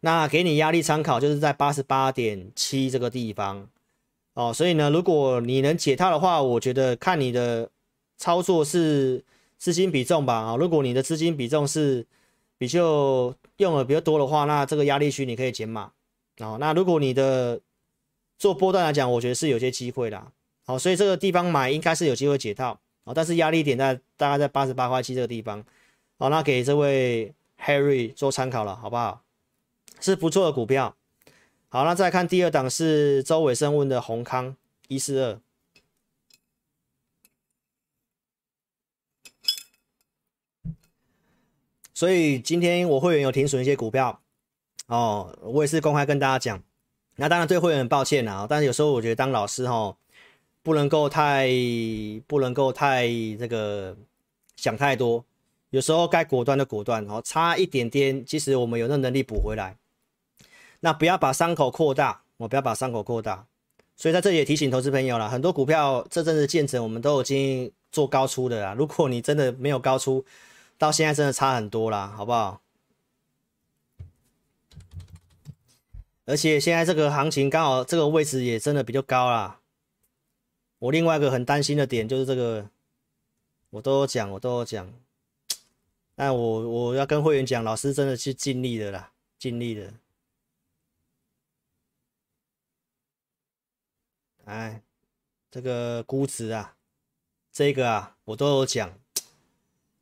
[0.00, 3.68] 那给你压力参考就是在八十八点七这个地方
[4.34, 4.52] 哦。
[4.52, 7.68] 所以呢，如果你能解套的话，我觉得看你的
[8.16, 9.22] 操作是
[9.60, 10.56] 资金比重吧啊。
[10.56, 12.04] 如果你的资金比重是
[12.56, 15.92] 比较用的比较多的话，那这个压力区你可以减码
[16.38, 16.56] 哦。
[16.58, 17.60] 那如果你的
[18.38, 20.32] 做波段来讲，我觉得是有些机会啦。
[20.64, 22.80] 好，所以这个地方买应该是有机会解套。
[23.12, 25.64] 但是压力点在大概在八十八块七这个地方，
[26.16, 29.22] 好，那给这位 Harry 做参考了，好不好？
[30.00, 30.94] 是不错的股票。
[31.70, 34.56] 好，那再看第二档是周伟生问的閎康
[34.88, 35.40] 一四二，
[42.00, 44.22] 所以今天我会员有停损一些股票，
[44.86, 46.62] 哦，我也是公开跟大家讲。
[47.16, 49.94] 那当然对会员很抱歉啊，但是有时候我觉得当老师哈。
[50.62, 51.48] 不能够太
[52.26, 53.06] 不能够太
[53.38, 53.96] 这个
[54.56, 55.24] 想太多，
[55.70, 59.76] 有时候该果断的果断，哦，差一点点，其实我们有那能力补回来。
[60.80, 63.46] 那不要把伤口扩大，我不要把伤口扩大。
[63.96, 68.74] 所以在这里也提醒投资朋友了，很多股票这阵子见证，我们都已经做高出的啦。
[68.74, 70.22] 如果你真的没有高出，
[70.80, 72.62] 到现在真的差很多啦，好不好？
[76.24, 79.60] 而且现在这个行情刚好这个位置也真的比较高啦。
[80.78, 82.70] 我另外一个很担心的点就是这个，
[83.68, 84.90] 我都有讲，我都有讲，
[86.14, 89.92] 但我我要跟会员讲，老师真的是尽力的啦，尽力的。
[94.46, 94.80] 哎，
[95.50, 96.74] 这个估值啊，
[97.52, 98.98] 这个啊，我都有讲，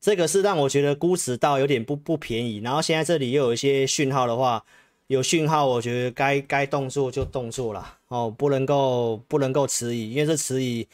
[0.01, 4.65] 这个是让我觉得估值到有点不不便宜，然后现在这里又有一些讯号的话。
[5.09, 10.87] 有讯号，我觉得该该动作就动作了哦，不能够不能够迟疑，因为这迟疑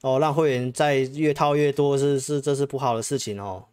[0.00, 3.66] 哦，让会员再越套越多是是这是不好的事情哦。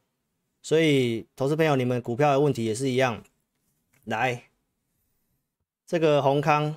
[0.62, 3.24] 所以，投资朋友，你们股票的问题也是一样。
[4.04, 4.44] 来，
[5.88, 6.76] 这个閎康，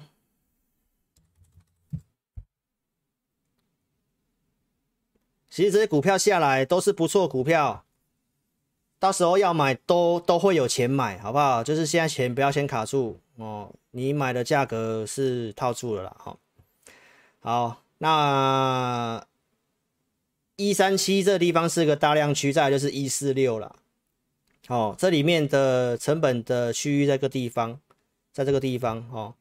[5.50, 7.83] 其实这些股票下来都是不错股票。
[9.04, 11.62] 到时候要买都都会有钱买，好不好？
[11.62, 16.38] 就是现在钱不要先卡住哦，你买的价格是套住了啦，好，
[17.40, 19.22] 好，那
[20.56, 23.76] 一三七这地方是个大量区，再来就是一四六了，
[24.68, 27.78] 哦，这里面的成本的区域这个地方，
[28.32, 29.34] 在这个地方哦，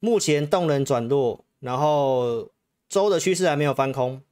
[0.00, 2.48] 目前动能转弱，然后
[2.88, 4.22] 周的趋势还没有翻空，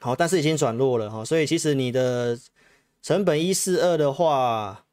[0.00, 2.36] 好，但是已经转弱了哈，所以其实你的。
[3.04, 4.86] 成本一四二的话，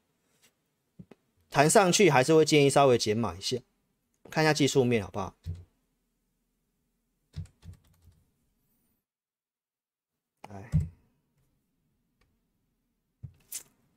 [1.49, 3.55] 弹上去还是会建议稍微减码一下，
[4.30, 5.34] 看一下技术面好不好？
[10.49, 10.70] 哎，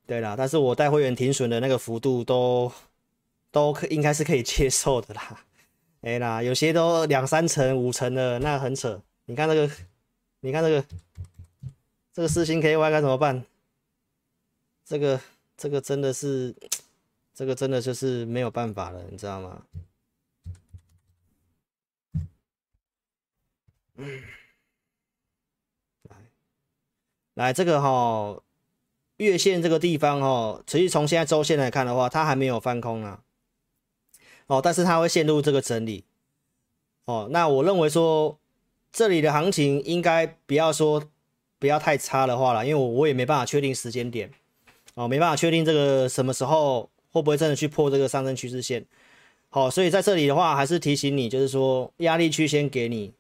[0.07, 2.71] 对啦，但是我带会员停损的那个幅度都
[3.51, 5.45] 都可应该是可以接受的啦。
[6.03, 9.03] 哎啦，有些都两三成、五成的，那很扯。
[9.25, 9.69] 你看这个，
[10.39, 10.85] 你看这个，
[12.13, 13.45] 这个四星 KY 该怎么办？
[14.85, 15.21] 这个
[15.57, 16.55] 这个真的是，
[17.35, 19.63] 这个真的就是没有办法了，你知道吗？
[23.97, 24.23] 嗯，
[26.03, 26.17] 来，
[27.35, 28.43] 来这个哈，
[29.17, 33.23] 月线这个地方哦，其实从现在周线来看的话，它还没有翻空啊。
[34.47, 36.05] 哦，但是它会陷入这个整理。
[37.07, 38.39] 哦，那我认为说
[38.93, 41.09] 这里的行情应该不要说
[41.59, 44.31] 不要太差的话了，因为我我也没办法确定时间点。
[44.95, 48.85] 哦，没办法确定这个什么时候会不会真的去破这个上升趋势线。
[49.51, 53.13] 好，所以在这里的话，还是提醒你，就是说压力区先给你。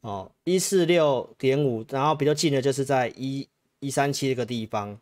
[0.00, 3.46] 哦，一四六点五，然后比较近的就是在一
[3.80, 4.98] 一三七这个地方。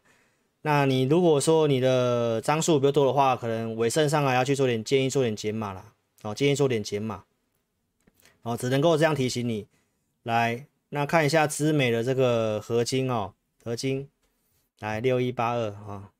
[0.62, 5.92] 那你如果说你的张数比较多的话，可能尾声上来要去做点建议，做点减码啦。
[6.22, 7.22] 哦，建议做点减码。
[8.42, 9.66] 哦，只能够这样提醒你。
[10.24, 13.32] 来，那看一下芝美的这个合金哦，
[13.62, 14.08] 合金，
[14.80, 16.12] 来六一八二啊。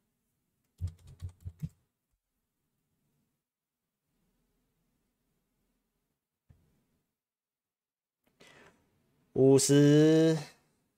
[9.35, 10.37] 五十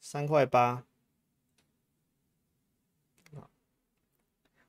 [0.01, 0.83] 三块八，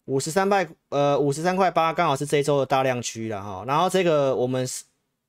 [0.03, 3.63] 五十三块，呃，五十三块八刚好是这周的大量区了哈。
[3.65, 4.67] 然后这个我们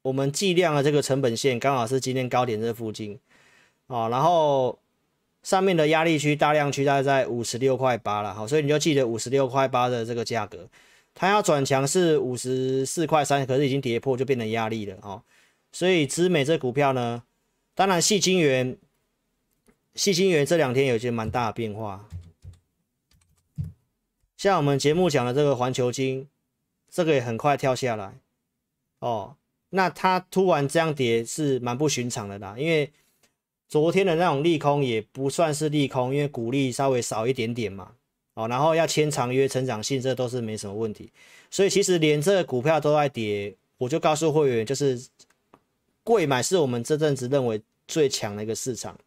[0.03, 3.21] 我们计量的这个成本线刚好是今天高点这附近，
[3.87, 4.82] 啊，然后
[5.43, 10.69] 上面的压力区大量区大概在五十六块八了哈，所以你就记得五十六块八的这个价格，
[11.15, 15.23] 它要转强是五十四块三，可是已经跌破就变成压力了哦。
[15.73, 17.23] 所以芝美这股票呢？
[17.75, 18.77] 当然，矽晶圆，
[19.95, 22.07] 矽晶圆这两天有一些蛮大的变化。
[24.37, 26.29] 像我们节目讲的这个环球晶，
[26.91, 28.13] 这个也很快跳下来。
[28.99, 29.37] 哦，
[29.71, 32.93] 那它突然这样跌是蛮不寻常的啦，因为
[33.73, 37.93] 昨天的那种利空也不算是利空，因为股利稍微少一点点嘛。
[38.35, 41.11] 哦，然后要签长约、成长性，这都是没什么问题。
[41.51, 45.03] 所以其实连这个股票都在跌，我就告诉会员就是。
[46.05, 48.99] 贵买是我们这阵子认为最强的一个市场，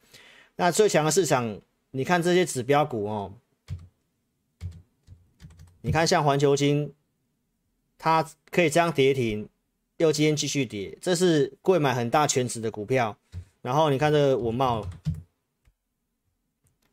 [0.56, 1.60] 那最强的市场，
[1.92, 3.34] 你看这些指标股哦，
[5.82, 6.94] 你看像环球金，
[7.98, 9.50] 它可以这样跌停，
[9.98, 13.18] 又今天继续跌，这是贵买很大权值的股票。
[13.66, 14.86] 然后你看这个稳懋，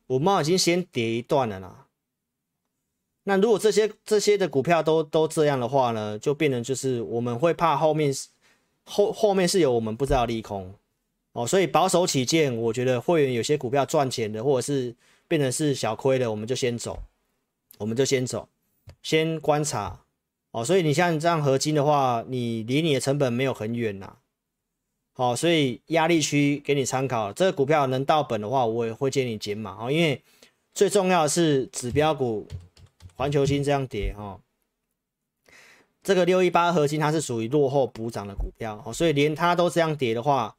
[0.07, 1.87] 稳懋已经先跌一段了啦。
[3.25, 8.11] 那如果这些这些的股票都都这样的话呢，就变成就是我们会怕后面。
[8.85, 10.75] 后后面是有我们不知道利空
[11.35, 14.93] 哦，所以保守起见，我觉得会员有些股票赚钱的，或者是
[15.29, 16.99] 变成是小亏的，我们就先走，
[17.79, 18.49] 我们就先走，
[19.01, 20.01] 先观察
[20.51, 20.64] 哦。
[20.64, 24.16] 所以你像这样合金的话，你离你的成本没有很远呐，
[25.15, 30.23] 好，所以压力区给你参考，这个股票能到本的话，我也会建议你减码哦，因为
[30.73, 32.47] 最重要的是指标股
[33.15, 34.41] 环球晶这样跌哈。
[36.03, 40.57] 这个六一八合金它是属于落后补涨的股票哦，所以连它都这样跌的话，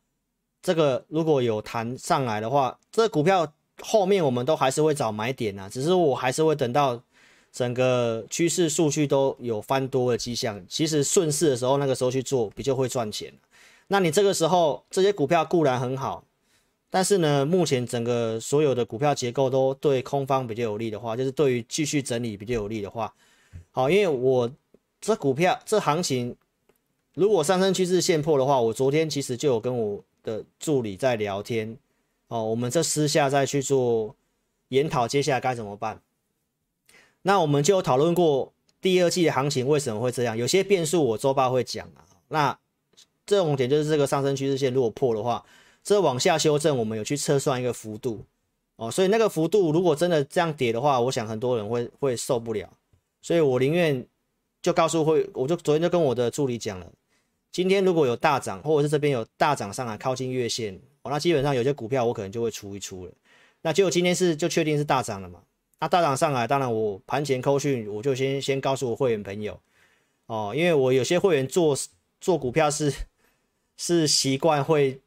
[0.62, 3.51] 这个如果有弹上来的话，这个股票
[3.82, 7.01] 后面我们都还是会找买点啊，只是我还是会等到
[7.51, 13.34] 整个趋势数据都有翻多的迹象，其实顺势的时候那个时候去做比较会赚钱。
[13.94, 16.24] 那你这个时候这些股票固然很好，
[16.89, 23.14] 但是呢，目前整个所有的股票结构都对空方比较有利的话，就是对于继续整理比较有利的话，
[23.72, 24.52] 好，因为我。
[25.06, 26.34] 这股票这行情，
[27.14, 31.78] 如果上升趋势线破的话，我昨天其实就有跟我的助理在聊天，
[32.30, 34.16] 哦，我们这私下再去做
[34.70, 36.02] 研讨，接下来该怎么办？
[37.24, 42.08] 那我们就讨论过第二季的行情为什么会这样，有些变数我周报会讲啊。
[42.30, 42.58] 那
[43.26, 45.43] 这种点就是这个上升趋势线如果破的话，
[45.84, 48.24] 这往下修正，我们有去测算一个幅度，
[48.76, 52.69] 哦，所以那个幅度如果真的这样跌的话，我想很多人会会受不了，
[53.21, 54.05] 所以我宁愿。
[54.63, 56.89] 就告诉会，我就昨天就跟我的助理讲了，
[57.51, 63.11] 今天如果有大涨，或者是这边有大涨上来靠近月线，哦，那基本上有些股票我可能就会出一出了。
[63.61, 65.41] 那结果今天是就确定是大涨了嘛？
[65.82, 69.59] 那大涨上来，当然我盘前扣讯我就先先告诉我会员朋友，
[70.28, 71.76] 哦，因为我有些会员做
[72.21, 72.89] 做股票是
[73.78, 74.99] 是习惯会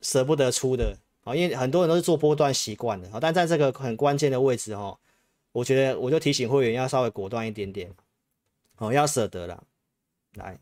[0.00, 4.98] 舍不得出的，啊，因为很多人都是做波段习惯的，啊，但在这个很关键的位置哈，
[5.52, 7.90] 我觉得我就提醒会员要稍微果断一点点。
[8.78, 9.64] 哦，要舍得了，
[10.34, 10.58] 来，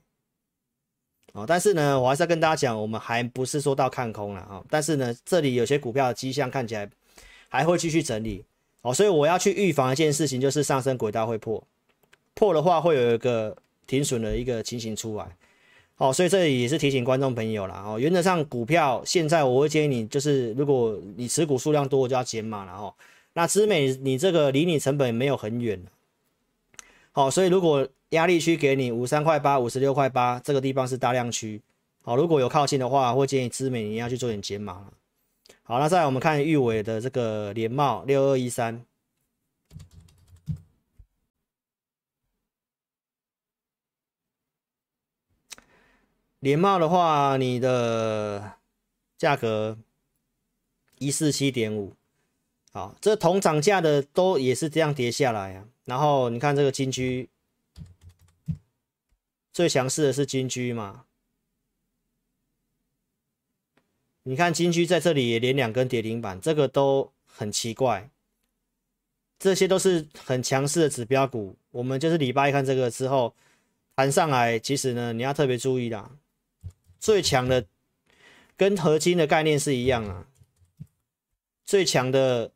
[1.33, 6.89] 哦，但是呢，我还是要跟大家讲，我们还不是说到看空了啊，哦，但是呢，这里有些股票的迹象看起来
[7.49, 8.45] 还会继续整理，
[8.83, 11.61] 哦，所以我要去预防一件事情，就是上升轨道会破，
[12.35, 13.57] 破的话会有一个
[13.89, 15.37] 停损的一个情形出来，
[15.97, 22.93] 哦，所以这里也是提醒观众朋友了，哦，原则上股票现在我会建议你，就是如果你持股数量多，我就要减码了哦，
[23.35, 25.81] 那知美你这个离你成本没有很远，
[27.13, 31.61] 好，所以如果压力区给你五三块八、五十六块八，这个地方是大量区。
[32.03, 34.85] 好，如果有靠近的话，会建议知美你要去做点减码。
[35.63, 38.85] 好，那再来我们看玉尾的这个联茂六二一三，
[46.45, 48.59] 连帽的话，你的
[49.17, 49.79] 价格
[50.99, 51.95] 一四七点五，
[52.71, 55.65] 好，这同涨价的都也是这样跌下来啊。
[55.87, 57.31] 然后你看这个金居，
[59.55, 61.07] 最强势的是金居嘛？
[64.25, 68.11] 你看金居在这里也连两根跌停板，这个都很奇怪。
[69.39, 73.35] 这些都是很强势的指标股，我们就是礼拜一看这个之后
[73.95, 76.11] 弹上来，其实呢你要特别注意啦。
[77.05, 77.67] 最强的
[78.57, 80.25] 跟合金的概念是一样啊，
[81.63, 82.51] 最强的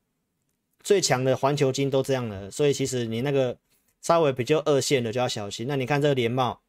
[0.82, 3.58] 最强的环球金都这样了，所以其实你那个
[4.00, 5.66] 稍微比较二线的就要小心。
[5.68, 6.62] 那你看这个连帽，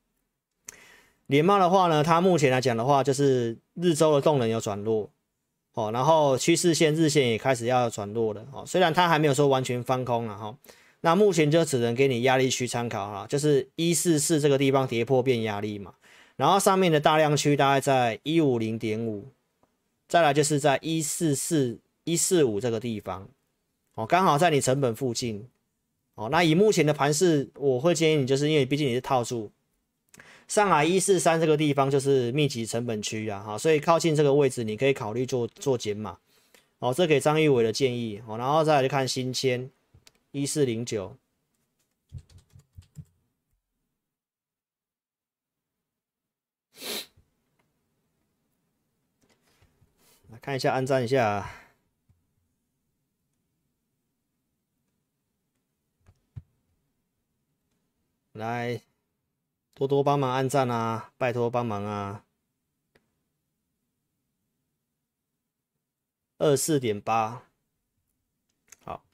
[1.28, 5.10] 连帽的话呢，它目前来讲的话，就是日周的动能有转弱。
[5.72, 10.54] 哦，然后趋势线日线也开始要转弱了哦，虽然它还没有说完全翻空了哈，
[11.00, 15.94] 那目前就只能给你压力区参考哈，就是一四四这个地方跌破变压力嘛，
[16.40, 19.28] 然后上面的大量区大概在一五零点五，
[20.08, 23.28] 再来就是在一四四一四五这个地方，
[23.96, 25.46] 哦，刚好在你成本附近，
[26.16, 29.52] 哦，那以目前的盘势，我会建议你，就是因为毕竟你是套住。
[30.48, 36.18] 上海一四三这个地方就是密集成本区啊，哈，所以靠近这个位置，你可以考虑做做减码，
[36.80, 39.70] 哦，这给张玉伟的建议，哦，然后再来看新签
[40.32, 41.18] 一四零九，
[50.30, 51.50] 来看一下，按赞一下，
[58.34, 58.82] 来。
[59.74, 62.26] 多多帮忙按赞啊，拜托帮忙啊！
[66.38, 67.44] 二四点八，
[68.84, 69.06] 好，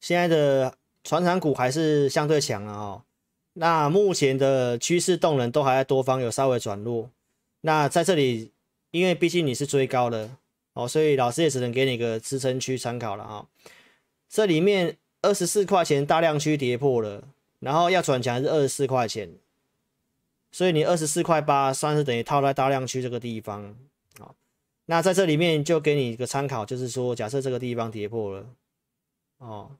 [0.00, 3.06] 现在的传产股还是相对强了哦。
[3.54, 7.10] 那目前的趋势动能都还在多方有稍微转弱。
[7.62, 8.52] 那在这里，
[8.90, 10.36] 因为毕竟你是追高的
[10.74, 13.46] 哦，所以老师也只能给你个支撑区参考了啊。
[14.28, 17.24] 这里面二十四块钱大量区跌破了，
[17.60, 19.30] 然后要转强是二十四块钱。
[20.50, 23.76] 所以你二十四块八算是等于套在大量区这个地方，
[24.18, 24.36] 好，
[24.86, 28.46] 那在这里面就给你一个参考，就是说假设这个地方跌破了，
[29.38, 29.70] 哦，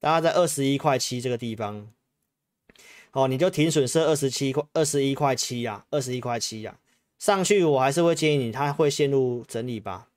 [0.00, 1.88] 大概在二十一块七这个地方，
[3.12, 6.78] 哦，你就停损设二十七块二十一块七呀，二十一块七呀，
[7.18, 10.08] 上去我还是会建议你，它会陷入整理吧。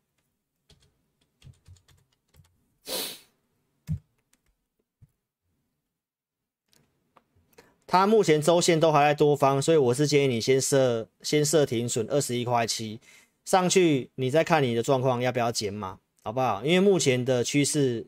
[7.88, 13.00] 它目前周线都还在多方，所以我是建议你先设先设停损二十一块七，
[13.46, 16.66] 上去你再看你的状况要不要减码，好不好？
[16.66, 18.08] 因为目前的趋势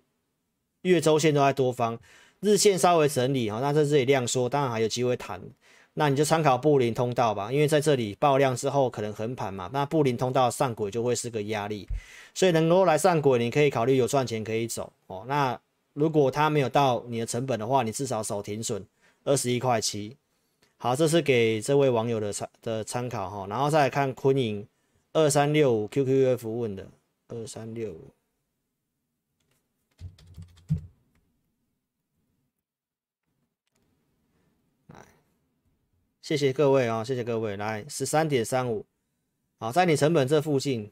[0.82, 2.00] 月周线都在多方，
[2.42, 5.42] 日线稍微整理哈，那在这里量缩，当然还有机会弹，
[5.94, 11.88] 那你就参考布林通道吧，因为在这里爆量之后可能横盘嘛，那布林通道上轨就会是个压力，
[12.34, 15.26] 所以能够来上轨，你可以考虑有赚钱可以走哦。
[15.28, 15.60] 那
[15.94, 18.86] 如果它没有到你的成本的话，你至少守停损。
[19.24, 20.16] 二十一块七，
[20.78, 24.66] 好，这是给这位网友的参的参考哈，然后再来看昆颖
[25.12, 26.88] 二三六五 QQF 问的
[27.28, 28.10] 二三六五，
[36.28, 38.86] 谢谢各位啊，谢谢各位，来十三点三五，
[39.60, 40.92] 好，在你成本这附近。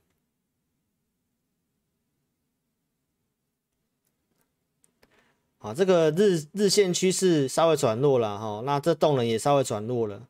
[5.57, 10.25] 好，这个日日线趋势稍微转弱了哈，那这动能也稍微转弱了，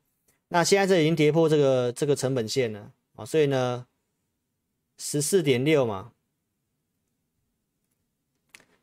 [0.47, 2.91] 那现在这已经跌破这个这个成本线了。
[3.15, 3.85] 啊，所以呢，
[4.97, 6.13] 十四点六嘛，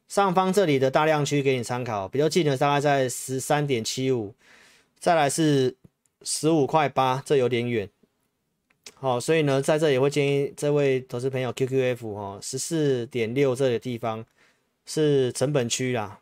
[0.07, 4.33] 上方这里的大量区给你参考，比较近的大概在十三点七五，
[5.01, 5.77] 再来是
[6.25, 7.89] 十五块八，这有点远，
[8.95, 14.25] 好，所以呢，在这也会建议这位投资朋友 QQF 哈，十四点六这个地方
[14.87, 16.21] 是成本区啦。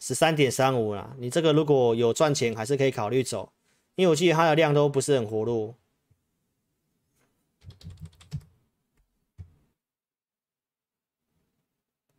[0.00, 3.52] 十三点三五啦，你这个如果有赚钱，还是可以考虑走，
[3.96, 5.74] 因为我记得它的量都不是很活络。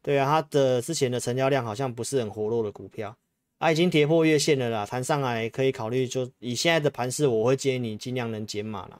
[0.01, 3.15] 对啊，它的之前的成交量好像不是很活络的股票，
[3.59, 6.07] 啊，已经跌破月线了啦，弹上来可以考虑。
[6.07, 8.99] 就以现在的盘势，我会建议你尽量能减码啦。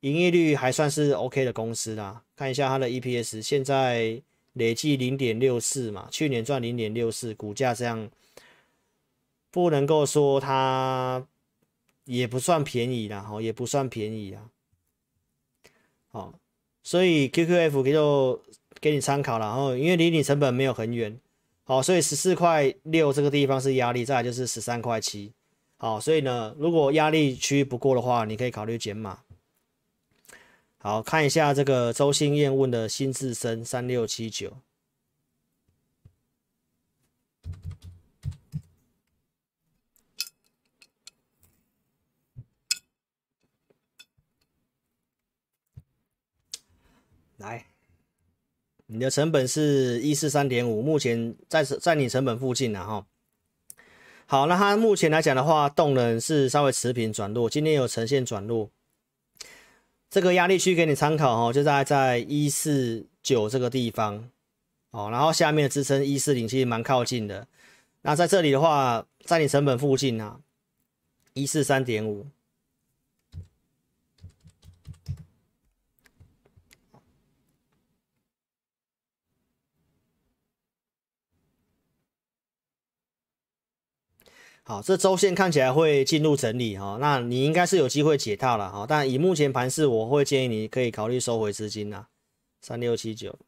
[0.00, 4.20] 营业率还算是 OK 的公司啦，看一下它的 EPS，现在。
[4.54, 8.10] 累计零点六四嘛，去年赚零点六四，股价这样
[9.52, 11.24] 不能够说它
[12.06, 14.50] 也不算便宜啦，哈，也不算便宜啊。
[16.08, 16.34] 好，
[16.82, 18.42] 所以 QQF 就
[18.80, 21.20] 给你参考了，然后因为离你成本没有很远，
[21.68, 25.34] 好，所以十四块六这个地方是压力，再来就是十三块七，
[25.76, 29.20] 好，所以呢，如果压力区不过的话，你可以考虑减码。
[30.78, 34.56] 好，看一下这个周新燕问的新智深三六七九。
[47.36, 47.67] 来，
[48.90, 53.06] 你的成本是一四三点五，目前在在你成本附近了哈。
[54.24, 58.70] 好，那它目前来讲的话，动能是稍微持平转弱，今天有呈现转弱。
[60.08, 64.30] 这个压力区给你参考哦，就在在一四九这个地方
[64.90, 67.46] 哦，然后下面的支撑一四零其实蛮靠近的。
[68.00, 70.40] 那在这里的话，在你成本附近啊，
[71.34, 72.26] 一四三点五。
[84.68, 88.84] 好，这周线看起来会进入整理哈，那你应该是有机会解套了哈。
[88.86, 92.08] 但以目前盘势，我会建议你可以考虑收回资金呐，
[92.60, 93.38] 三六七九。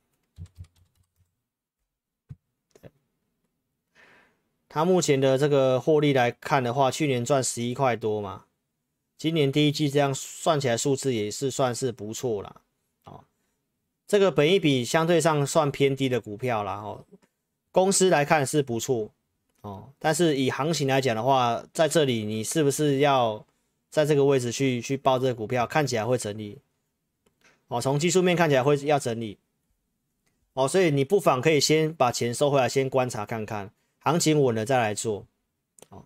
[4.66, 8.47] 它目前的这个获利来看的话，去年赚十一块多嘛，
[9.18, 12.62] 今年第一季这样算起来数字也是算是不错啦。
[13.05, 13.25] 哦，
[14.07, 16.77] 这个本益比相对上算偏低的股票啦。
[16.77, 17.05] 哦，
[17.71, 19.11] 公司来看是不错。
[19.62, 23.44] 哦，但是以行情来讲的话，在这里你是不是要
[23.90, 25.66] 在这个位置去去报这个股票？
[25.66, 26.58] 看起来会整理。
[27.68, 29.38] 哦，从技术面看起来会要整理。
[30.54, 35.26] 哦，所以你不妨可以先把钱收回来，先观察看看，行情稳了再来做。
[35.90, 36.04] 哦，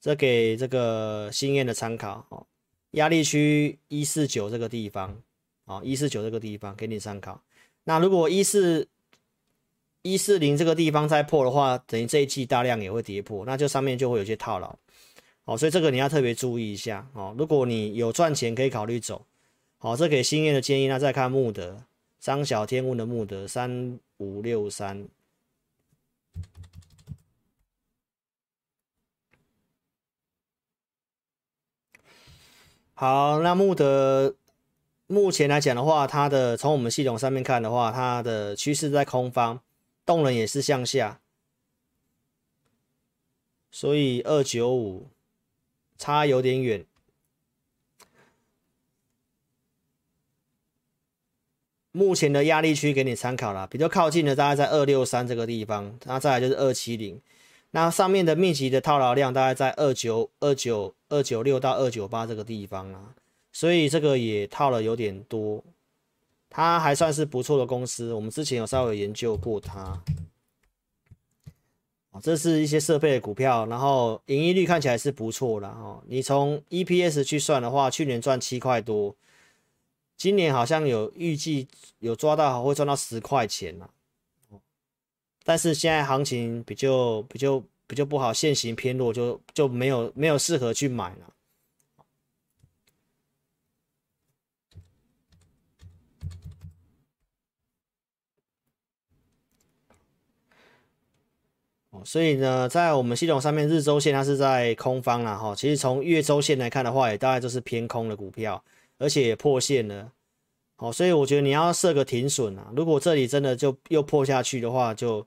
[0.00, 2.26] 这给这个新燕的参考。
[2.28, 2.46] 哦，
[2.90, 5.22] 压力区一四九这个地方，
[5.64, 7.40] 哦，一四九这个地方给你参考。
[7.84, 8.86] 那如果一四
[10.02, 14.76] 一四零这个地方再破的话，等于这一季大量也会跌破，那就上面就会有些套牢，
[15.44, 17.32] 哦，所以这个你要特别注意一下哦。
[17.38, 19.24] 如果你有赚钱，可以考虑走，
[19.78, 20.88] 好，这给新燕的建议。
[20.88, 21.84] 那再看慕德，
[22.18, 25.06] 张小天问的慕德三五六三，
[32.94, 34.34] 好，那慕德
[35.06, 39.60] 目前来讲的话，它的从我们系统上面看的话，它的趋势在空方。
[40.04, 41.20] 动能也是向下，
[43.70, 45.08] 所以二九五
[45.96, 46.84] 差有点远。
[51.94, 57.20] 目前的压力区给你参考了，比较靠近的大概在二六三这个地方，那再来就是二七零，
[57.72, 63.14] 那上面的密集的套牢量大概在二九二九二九六到二九八这个地方啊，
[63.52, 65.62] 所以这个也套了有点多。
[66.54, 70.02] 它还算是不错的公司，我们之前有稍微研究过它。
[72.22, 76.02] 这是一些设备的股票，然后盈利率看起来是不错的哦。
[76.06, 79.16] 你从 EPS 去算的话，去年赚七块多，
[80.18, 81.66] 今年好像有预计
[82.00, 83.90] 有抓到会赚到十块钱了。
[85.42, 91.32] 但是现在行情比较比较比较不好，现行偏弱，就就没有没有适合去买了。
[102.04, 105.54] 所以呢，在我们系统上面，日周线它是在空方了哈。
[105.54, 108.64] 其实从月周线来看的话，也大概都是偏空的股票，
[108.98, 110.10] 而且也破线了。
[110.76, 112.72] 好，所以我觉得你要设个停损啊。
[112.74, 115.26] 如果这里真的就又破下去的话，就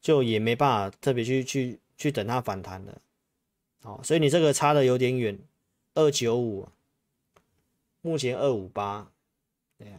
[0.00, 2.96] 就也没办法特别去去去等它反弹了。
[3.82, 5.36] 好，所以你这个差的有点远，
[5.94, 6.68] 二九五，
[8.00, 9.10] 目前二五八，
[9.76, 9.94] 对呀。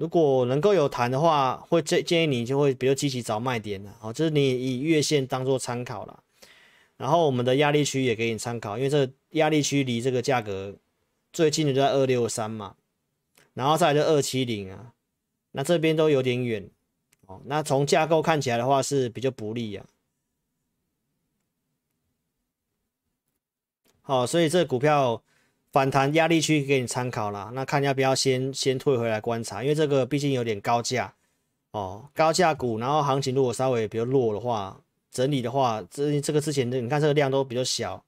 [0.00, 3.94] 如果能够有弹的话，会建建议你就会比较积极找卖点了。
[4.00, 6.22] 好，就是你以月线当做参考了。
[6.96, 10.74] 然后我们的压力区也给你参考，因为这压力区离这个价格
[11.34, 12.76] 最近的就在二六三嘛，
[13.52, 14.94] 然后再来就二七零啊，
[15.52, 16.70] 那这边都有点远。
[17.26, 19.84] 哦，那从架构看起来的话是比较不利啊。
[24.00, 25.22] 好，所以这股票。
[25.72, 31.14] 反弹压力区给你参考啦，那看要不要先先退回来观察，因为这个毕竟有点高价
[31.70, 34.80] 哦，高价股，然后行情如果稍微比较弱的话，
[35.12, 38.02] 整理的话，这这个之前的你看这个量都比较小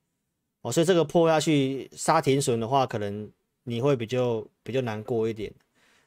[0.62, 3.30] 哦，所以这个破下去杀停损的话，可能
[3.62, 5.52] 你会比较比较难过一点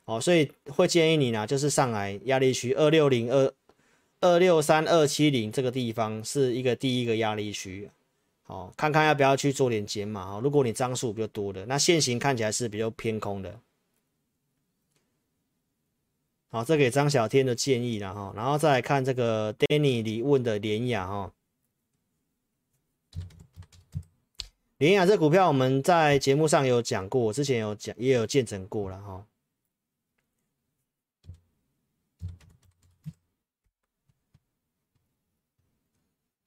[0.04, 3.54] 哦，所以会建议你呢，就是上来压力区二六零二
[4.20, 7.90] 二六三二七零这个地方是一个第一个压力区。
[8.48, 10.42] 好，看看要不要去做点减码哦。
[10.44, 13.60] 如果你张数比较多的，那线型看起来是比较偏空的。
[16.50, 18.32] 好，这给张小天的建议了哈。
[18.36, 21.34] 然后再来看这个 Danny 李问的联雅哈。
[24.78, 29.26] 联雅这股票我们在节目上有讲过，之前有讲也有见证过了哈。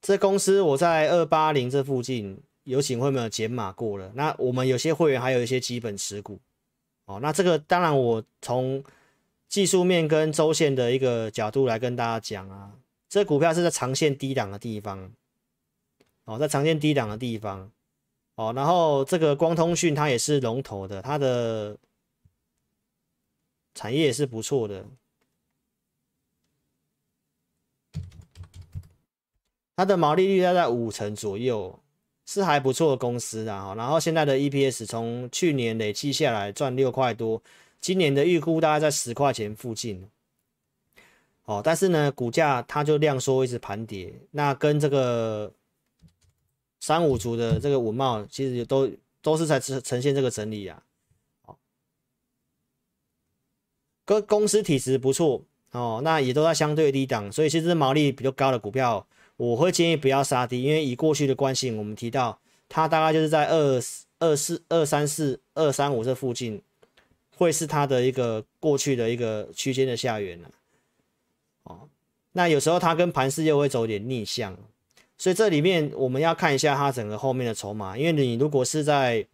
[0.09, 4.11] 这公司我在二八零这附近有请会没有减码过了？
[4.15, 6.39] 那我们有些会员还有一些基本持股
[7.05, 7.19] 哦。
[7.21, 8.83] 那这个当然我从
[9.47, 12.71] 技术面跟周线的一个角度来跟大家讲啊，
[13.07, 15.11] 这股票是在长线低档的地方
[16.25, 17.71] 哦，在长线低档的地方
[18.33, 18.51] 哦。
[18.55, 21.77] 然后这个光通讯它也是龙头的，它的
[23.75, 24.83] 产业也是不错的。
[29.79, 31.79] 它的毛利率要在五成左右，
[32.25, 33.73] 是还不错的公司啊。
[33.77, 37.41] 然后现在的 EPS 从去年累计下来赚六块多，
[37.79, 40.05] 今年的预估大概在十块钱附近。
[41.45, 45.49] 哦，但是呢，股价它就量缩一直盘跌，那跟这个
[46.81, 50.83] 三五族的这个稳懋其实都都是在呈呈现这个整理啊。
[51.45, 51.55] 哦，
[54.03, 59.07] 跟公司体质不错哦，那也都在相对低档，所以其实毛利比较高的股票。
[59.39, 62.37] 我会建议不要杀低，因为以过去的惯性，我们提到
[62.67, 63.81] 它大概就是在二
[64.19, 66.61] 二四二三四二三五这附近，
[67.37, 70.51] 会是它的一个过去的一个区间的下缘了。
[71.63, 71.87] 哦，
[72.33, 74.57] 那有时候它跟盘势又会走点逆向，
[75.17, 79.25] 所以这里面我们要看一下它整个后面的筹码，因为你如果是在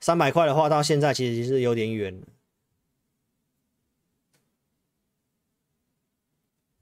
[0.00, 2.20] 三百块的话，到现在其实是有点远。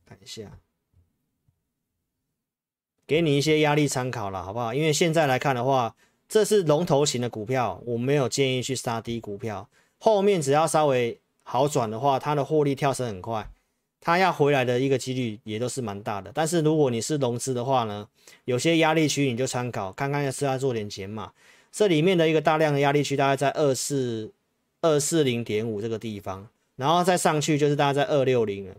[0.07, 0.51] 看一下。
[3.11, 4.73] 给你一些压力参考了，好不好？
[4.73, 5.97] 因为现在来看的话，
[6.29, 9.69] 这是龙头型的股票，我没有建议去杀低股票。
[9.99, 13.51] 后面只要稍微好转的话，它的获利跳升很快，
[14.01, 16.31] 它要回来的一个几率也都是蛮大的。
[16.33, 18.07] 但是如果你是融资的话呢，
[18.45, 21.33] 有些压力区你就参考，看看要是要做点减码。
[21.73, 24.31] 这里面的一个大量的压力区大概在二四
[24.83, 26.47] 二四零点五这个地方，
[26.77, 28.77] 然后再上去就是大概在二六零了，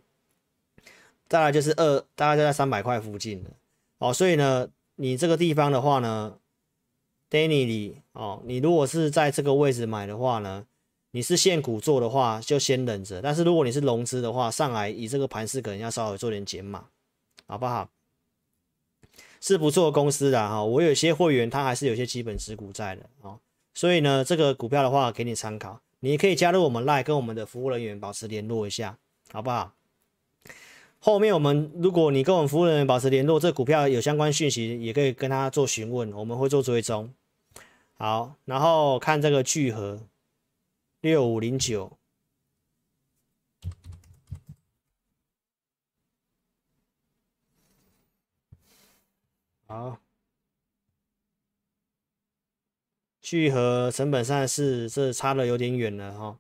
[1.28, 3.50] 再来就是二大概就在三百块附近了。
[4.02, 6.40] 哦，所以呢，你这个地方的话呢
[7.30, 10.66] ，Danny 里哦，你如果是在这个位置买的话呢，
[11.12, 13.22] 你是现股做的话，就先忍着。
[13.22, 16.86] 但是如果你是融资的话，上来以这个盘势，可能要稍微做点减码，
[17.46, 17.92] 好不好？
[19.40, 23.40] 是不错的公司的哈，我有些会员他还是有些基本持股在的哦，
[23.76, 28.98] 所以呢，这个股票的话给你参考，你可以加入我们 Lie，跟我们的服务人员保持联络一下，
[29.32, 29.74] 好不好？
[31.04, 37.12] 后面我们，如果你跟我们服务人员保持联络，这股票有相关讯息，也可以跟他做询问，我们会做追踪。
[37.94, 40.00] 好，然后看这个聚合
[41.00, 41.98] 六五零九，
[49.66, 49.98] 好，
[53.22, 56.38] 聚合成本上是这差的有点远了哈。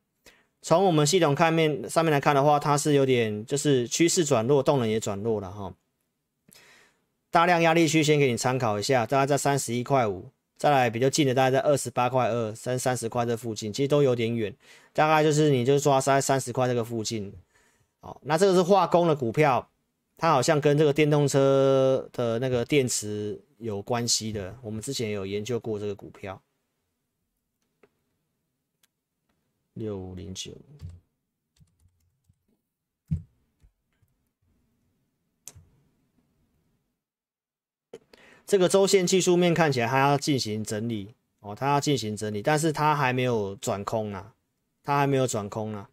[0.62, 5.74] 从我们系统看面上面来看的话，它是有点就是趋势转弱，动能也转弱了哈。
[7.32, 14.54] 大量压力区先给你参考一下，大概在三十一块五，再来比较近的大概在二十八块二、三三十块这附近，其实都有点远，
[14.94, 17.34] 大概就是你就抓在三十块这个附近。
[18.02, 19.68] 哦，那这个是化工的股票，
[20.18, 26.40] 它好像跟这个电动车的那个电池有关系的，我们之前有研究过这个股票。
[29.74, 30.52] 六五零九，
[38.46, 44.36] 这个周线技术面看起来还要进行整理哦，它要进行整理，但是它还没有转空啊，
[44.84, 45.90] 它还没有转空啊，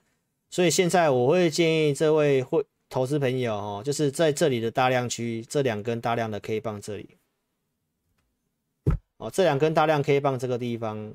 [0.50, 7.16] 所以现在我会建议这位会投资朋友哦，就是在这里的大量区，这两根大量的 K 棒这里，
[9.18, 11.14] 哦，这两根大量 K 棒这个地方。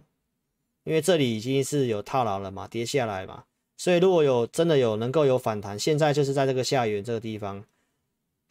[0.83, 3.45] 因为这里已经是有套牢了嘛，跌下来嘛，
[3.77, 7.63] 所以如果有真的有能够有反弹，现在就是在这个下缘这个地方，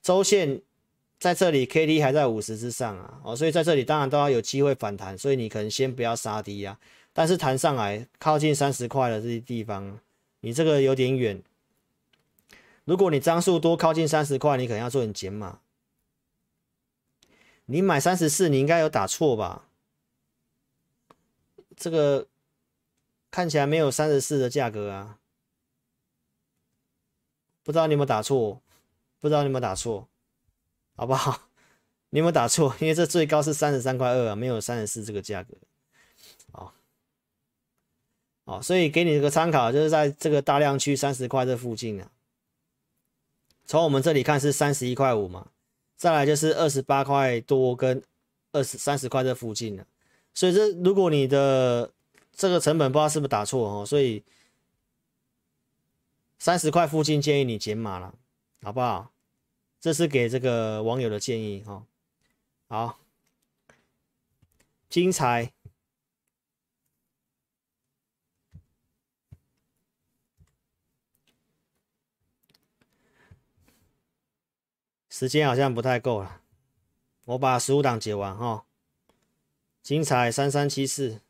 [0.03, 0.61] 周线
[1.19, 6.79] 在这里，K D 还在五十之上啊，哦，所以在这里当然都要有机会反弹，所以你可能先不要杀低啊，
[7.13, 10.01] 但是弹上来靠近三十块的这些地方，
[10.41, 11.43] 你这个有点远，
[12.85, 15.61] 如果你张数多靠近三十块，你可能要做点减码，
[17.67, 19.69] 你买三十四，你应该有打错吧？
[21.83, 22.29] 这个
[23.29, 25.19] 看起来没有三十四的价格啊，
[27.65, 28.63] 不知道你有没有打错？
[29.19, 30.09] 不知道你有没有打错？
[30.95, 31.49] 好不好？
[32.11, 32.73] 你有没有打错？
[32.79, 35.57] 因为这最高是三十三块二啊，没有三十四这个价格。
[36.53, 36.73] 好，
[38.45, 42.13] 好，所以给你一个参考，就是在这个大量区三十块这附近啊。
[43.65, 45.51] 从我们这里看是三十一块五嘛，
[45.97, 48.01] 再来就是二十八块多跟
[48.53, 49.85] 二十三十块这附近了。
[50.35, 51.93] 所以这如果你的
[52.33, 54.25] 这个成本不知道是不是打错哦，所以
[56.39, 58.15] 三十块附近建议你减码了，
[58.63, 59.13] 好不好？
[59.81, 61.85] 这是给这个网友的建议哈。
[62.69, 62.99] 好，
[64.89, 65.53] 精彩。
[75.09, 76.41] 时间好像不太够了，
[77.27, 78.65] 我把十五档解完哈。
[79.83, 81.21] 精彩三三七四，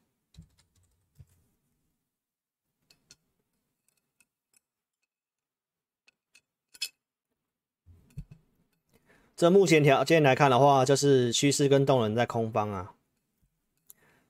[9.34, 12.94] 这目前条件来看的话，就是趋势跟动能在空方啊。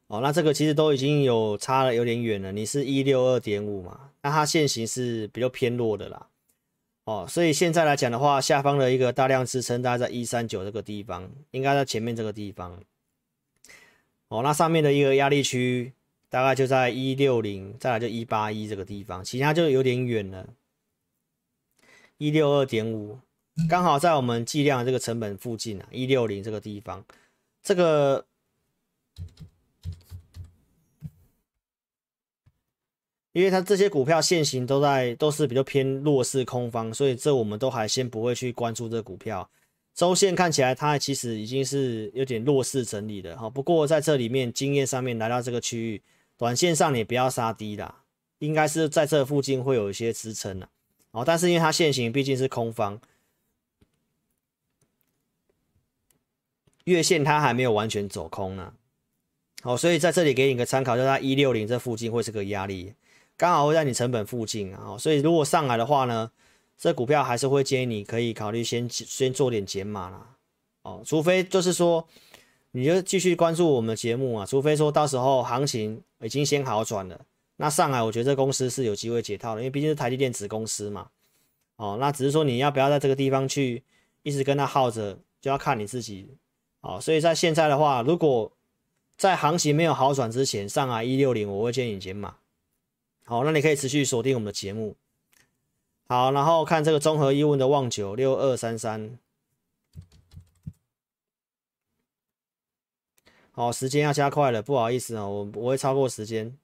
[0.07, 2.53] 哦，那这个其实都已经有差了有点远了。
[2.53, 4.13] 你是一六二点五嘛？
[4.23, 6.29] 那它线型是比较偏弱的啦。
[7.05, 12.81] 哦，所以现在来讲的话，下方的一个大量支撑大概在一三九这个地方，应该在前面这个地方。
[14.33, 15.93] 哦，那上面的一个压力区
[16.31, 20.49] 大概就在一六零，再来就一八一这个地方，其他就有点远了。
[22.17, 23.19] 一六二点五，
[23.69, 27.05] 刚好在我们计量的这个成本附近啊，一六零这个地方，
[27.63, 28.25] 这个。
[33.33, 39.51] 因为它这些股票线型都在都是比较偏弱势空方，所以这我们都还先不会去关注这个股票。
[39.95, 43.51] 周线看起来它其实已经是有点弱势整理的哈。
[43.51, 46.03] 不过在这里面经验上面来到这个区域，
[46.37, 48.03] 短线上你不要杀低啦，
[48.39, 50.69] 应该是在这附近会有一些支撑的。
[51.11, 52.99] 哦，但是因为它线型毕竟是空方，
[56.85, 58.73] 月线它还没有完全走空呢。
[59.63, 62.95] 好，所以在这里给你个参考，就在一六零这附近会是个压力。
[63.37, 66.31] 刚好会在你成本附近啊，所以如果上来的话呢，
[66.83, 70.37] 这股票还是会建议你可以考虑先先做点减码啦，
[70.83, 72.05] 哦，除非就是说
[72.73, 77.25] 你就继续关注我们节目啊，除非说到时候行情已经先好转了，
[77.55, 81.09] 那上海我觉得这公司是有机会解套的，因为毕竟是台积电子公司嘛，
[81.77, 83.85] 哦，那只是说你要不要在这个地方去
[84.25, 86.35] 一直跟它耗着，就要看你自己，
[86.81, 88.51] 哦，所以在现在的话，如果
[89.17, 92.35] 在行情没有好转之前上海一六零，我会建议你减码。
[93.25, 94.97] 好，那你可以持续锁定我们的节目。
[96.07, 99.19] 好，然后看这个综合一问的旺九六二三三。
[103.53, 106.57] 好，时间要加快了，不好意思啊，我我会超过时间。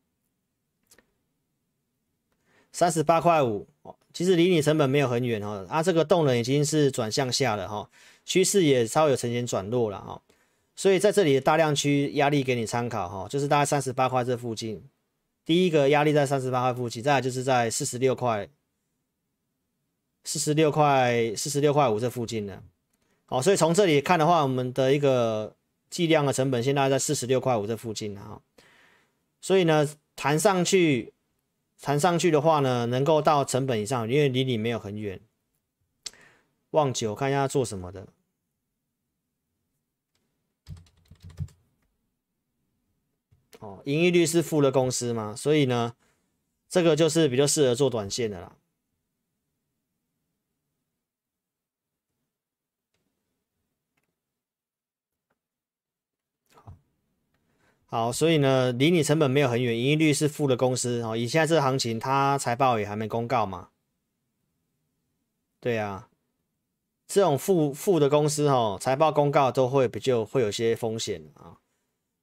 [2.72, 3.66] 三十八块五，
[4.12, 7.90] 其实离你成本没有很远哈，啊，这个动能已经是转向下了哈，
[8.24, 10.22] 趋势也稍微有呈现转弱了哈，
[10.76, 14.82] 所以在这里的大量区压力给你参考哈，就是大概三十八块这附近。
[15.44, 18.48] 第一个压力在三十八块附近，再来就是在四十六块、
[20.28, 22.62] 四十六块、四十六块五这附近的。
[23.24, 25.56] 好，所以从这里看的话，我们的一个
[25.88, 28.42] 计量的成本现在在四十六块五这附近啊。
[29.40, 31.14] 所以呢，弹上去，
[31.80, 35.18] 弹上去的话呢，能够到成本以上，因为离你没有很远。
[36.72, 38.06] 旺九，看一下做什么的。
[43.60, 45.94] 哦，盈利率是负的公司嘛，所以呢，
[46.68, 48.56] 这个就是比较适合做短线的啦。
[56.54, 56.72] 好，
[57.90, 61.16] 好，所以呢，离你成本没有很远，盈利率是负的公司哦。
[61.16, 63.68] 以现在这个行情，它财报也还没公告嘛。
[65.58, 66.10] 对啊，
[67.06, 71.56] 这种负负的公司哦，财报公告都会比较会有些风险啊。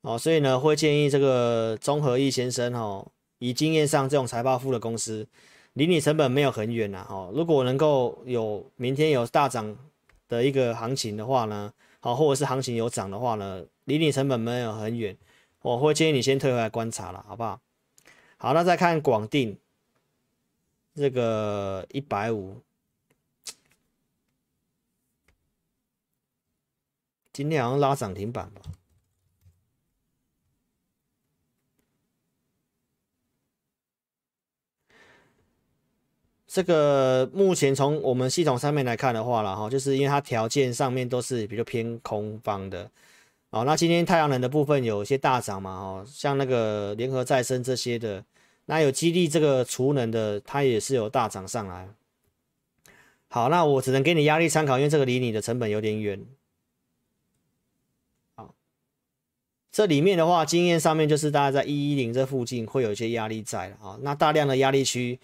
[0.02, 5.28] 哦，所以呢，会建议这个综合易先生哦，以经验上这种财报负的公司，
[5.74, 7.04] 离你成本没有很远呐。
[7.10, 9.76] 哦，如果能够有明天有大涨
[10.28, 15.18] 的一个行情的话呢，好，或者是行情有涨的话呢，离你成本没有很远，
[15.66, 17.60] 我会建议你先退回来观察了，好不好？
[18.38, 19.58] 好，那再看广定
[20.94, 22.62] 这个一百五，
[27.34, 28.62] 今天好像拉涨停板吧。
[36.46, 42.92] 这个目前从我们系统上面来看的话了哈，就是因为它条件上面都是比较偏空方的，
[43.56, 48.22] 哦，那今天太阳能的部分有一些大涨嘛，哦，像那个联合再生这些的，
[48.66, 51.88] 那有激励这个储能的，它也是有大涨上来。
[53.30, 56.22] 好，那我只能给你压力参考，因为这个离你的成本有点远。
[58.36, 58.54] 好，
[59.72, 65.18] 这里面的话，经验上面就是大概在一一零这附近会有一些压力在了啊，那大量的压力区。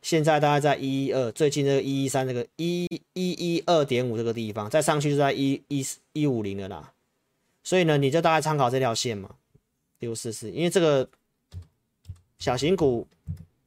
[0.00, 6.93] 现在大概在一一二，最近这个一一三这个一一一二点五这个地方，再上去就在一一一五零了啦。
[7.64, 9.30] 所以呢，你就大概参考这条线嘛。
[10.00, 11.08] 六四四，因为这个
[12.38, 13.08] 小型股，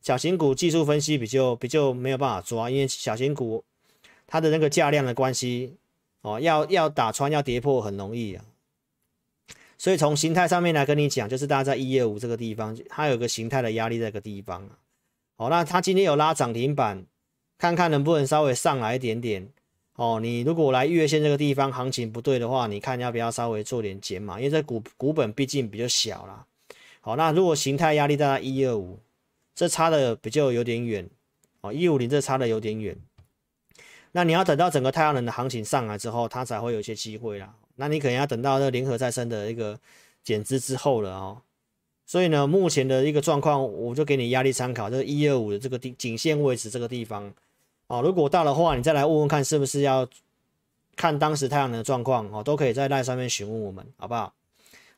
[0.01, 3.63] 小型股技术分析比较比较没有办法抓，因为小型股
[4.27, 5.75] 它的那个价量的关系
[6.21, 8.45] 哦，要要打穿要跌破很容易啊。
[9.79, 14.77] 所以从形态上面来跟你讲，就是大家在一二五这个地方，它有个形态的压力在这个地方啊。
[15.37, 17.03] 好，那它今天有拉涨停板，
[17.57, 19.49] 看看能不能稍微上来一点点。
[19.97, 24.37] 哦，你如果来月线这个地方行情不对的话，你看要不要稍微做点减码？
[24.37, 26.45] 因为这股股本毕竟比较小啦。
[27.01, 28.99] 好，那如果形态压力在一二五，
[29.55, 31.09] 这差的比较有点远。
[31.61, 32.95] 哦，一五零这差的有点远。
[34.11, 37.55] 那你要等到整个太阳能的行情上来之后，它才会有一些机会啦。
[37.77, 39.79] 那你可能要等到这联合再生的一个
[40.23, 41.41] 减资之后了哦。
[42.05, 47.33] 所以呢，目前的一个状况，我就给你压力参考，这一二五的这个地颈线位置这个地方。
[47.87, 50.07] 哦，如果到的话，你再来问问看，是不是要
[50.95, 54.33] 看当时太阳能的状况哦，都可以在那上面询问我们，好不好？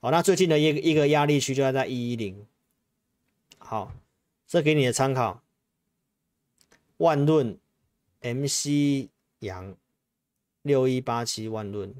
[0.01, 2.47] 好，那最近的一一个压力区就在在一一零，
[3.57, 3.91] 好，
[4.47, 5.41] 这给你的参考。
[6.97, 7.57] 万润
[8.21, 9.07] MC
[9.39, 9.75] 阳
[10.63, 11.93] 六一八七万润，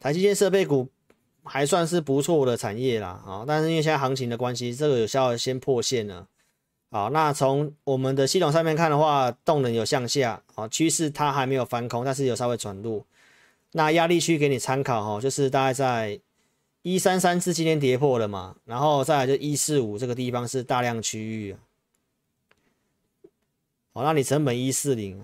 [0.00, 0.93] 台积电设备股。
[1.44, 6.26] 还算是不错的产业啦，啊，但是因为现在行情的关系，这个有效先破线了，
[6.90, 13.06] 好，那从我们的系统上面看的话，动能有向下，啊，趋势它还没有翻空，但是有稍微转弱，
[13.72, 16.18] 那压力区给你参考哈，就是大概在
[16.82, 21.56] 一三三四今天跌破了嘛，然后再来就一四五这个地方是大量区域，
[23.92, 25.22] 好，那你成本一四零。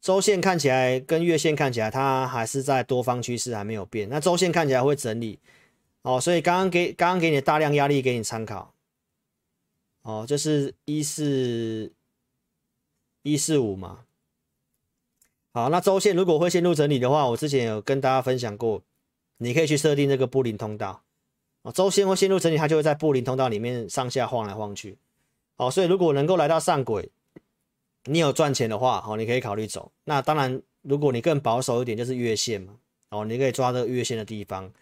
[0.00, 4.08] 周线看起来跟月线看起来，它还是在多方趋势还没有变。
[4.08, 5.38] 那周线看起来会整理
[6.00, 8.72] 哦，所以刚刚给刚刚给你的大量压力给你参考
[10.00, 11.92] 哦，就是一四
[13.22, 14.06] 一四五嘛。
[15.52, 18.82] 好，那周线如果会陷入整理的话，我之前有跟大家分享过，
[19.36, 21.02] 你可以去设定这个布林通道
[21.60, 21.70] 哦。
[21.70, 24.96] 周线会陷入整理，它就会在布林通道里面上下晃来晃去。
[25.56, 27.10] 哦，所以如果能够来到上轨。
[28.04, 29.92] 你有赚钱的话，哦，你可以考虑走。
[30.04, 32.74] 那当然，如果你更保守一点，就是月线嘛，
[33.10, 34.72] 哦，你可以抓这个月线的地方，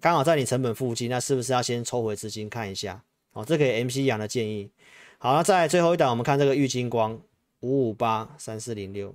[0.00, 3.02] 刚好在你成本附近，那是不是要先抽回资金看一下？
[3.32, 4.70] 哦，这给 MC 阳的建议。
[5.18, 7.20] 好，那在最后一档，我们看这个玉金光
[7.60, 9.14] 五五八三四零六。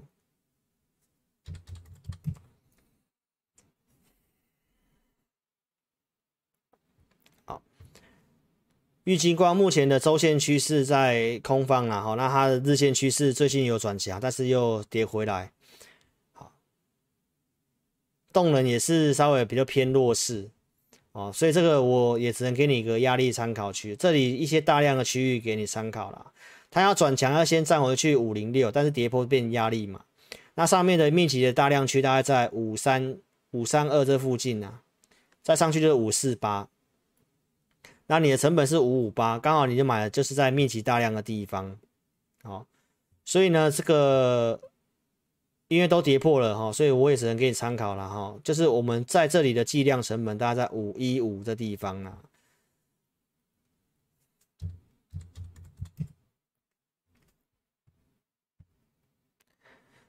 [9.08, 15.50] 玉金光目前的周线趋势在空方啊，好，那它的日线趋势最近有转强，但是又跌回来，
[16.34, 16.52] 好，
[18.34, 20.50] 动能也是稍微比较偏弱势，
[21.14, 26.34] 哦，所以这个我也只能给你一个压力参考区，这里一些大量的区域给你参考了，
[26.70, 30.02] 它要转强要先站回去五零六，但是跌破变压力嘛，
[30.56, 33.18] 那上面的密集的大量区大概在五三
[33.52, 34.82] 五三二这附近啊，
[35.42, 36.68] 再上去就是五四八。
[38.10, 41.78] 那你的成本是五五八，刚好你就买了，就是在密集大量的地方，
[42.42, 42.66] 好，
[43.26, 44.60] 所以呢，这个
[45.68, 52.18] 因为都跌破了哈，所以我也只能给你参考了哈，就是我们在这里的计量成本大概在五一五的地方啊。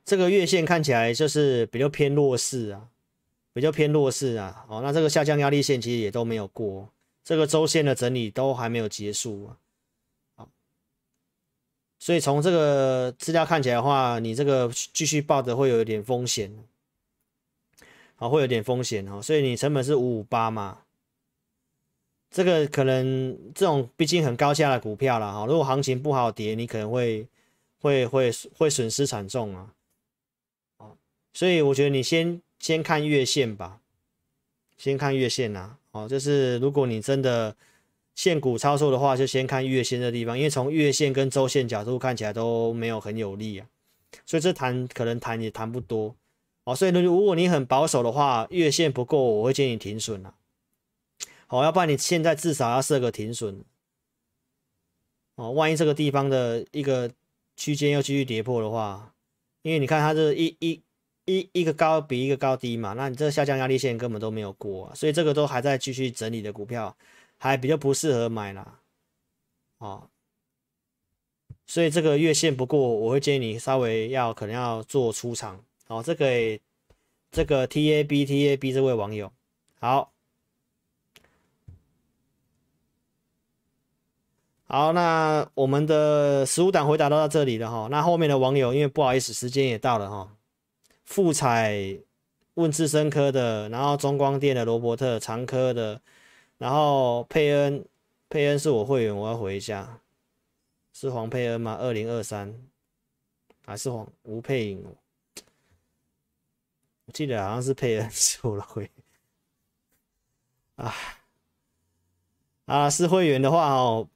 [0.05, 2.89] 这个月线看起来就是比较偏弱势啊，
[3.53, 6.89] 比较偏弱势啊，哦，那这个下降压力线其实也都没有过。
[7.29, 9.59] 这个周线的整理都还没有结束啊，
[10.35, 10.49] 好，
[11.99, 16.51] 所以从这个资料看起来的话，你这个继续抱的会有一点风险，
[18.15, 20.85] 好，会有点风险哦，所以你成本是五五八嘛，
[22.31, 27.29] 这个可能这种毕竟很高价的股票了哈，如果行情不好跌，你可能会
[27.79, 29.75] 会会会损失惨重啊，
[31.35, 33.83] 所以我觉得你先先看月线吧，
[34.79, 35.78] 先看月线呐。
[35.93, 37.57] 哦，就是如果你真的
[38.15, 43.67] 现股操作的话，就先看月线的地方，因为从月线跟周线角度看起来都没有很有利啊，
[44.27, 46.15] 所以这弹可能弹也弹不多
[46.65, 46.77] 哦。
[46.77, 50.35] 所以呢如果你很保守的话，月线不够，我会建议停损了。
[51.47, 53.65] 好，要不然你现在至少要设个停损
[55.37, 55.53] 哦。
[55.53, 57.11] 万一这个地方的一个
[57.57, 59.15] 区间又继续跌破的话，
[59.63, 60.83] 因为你看它这一一。
[61.29, 66.97] 一一个高比一个高低嘛，那你这下降压力线根本都没有过啊，所以这个都还在继续整理的股票，
[67.37, 68.81] 还比较不适合买啦，
[69.77, 70.09] 哦，
[71.67, 76.59] 所以这个月线不过，我会建议你稍微要可能要做出场，好，这个
[77.31, 79.31] 这个 T A B T A B 这位网友，
[79.81, 80.11] 好，
[84.67, 87.89] 好，那我们的十五档回答都到这里了哈。
[87.91, 90.35] 那后面的网友，因为不好意思，时间也到了哈。
[91.09, 91.99] 富采
[92.53, 96.03] 问智伸科的，然后中光电的罗伯特长科的，
[96.59, 97.83] 然后佩恩，
[98.29, 100.01] 佩恩是我会员，我要回一下，
[100.93, 101.79] 是黄佩恩吗？
[101.81, 102.55] 二零二三
[103.65, 104.85] 还是黄吴佩颖？
[107.07, 108.91] 我记得好像是佩恩 是我的会员
[110.77, 110.95] 啊
[112.67, 114.07] 啊，是会员的话哦。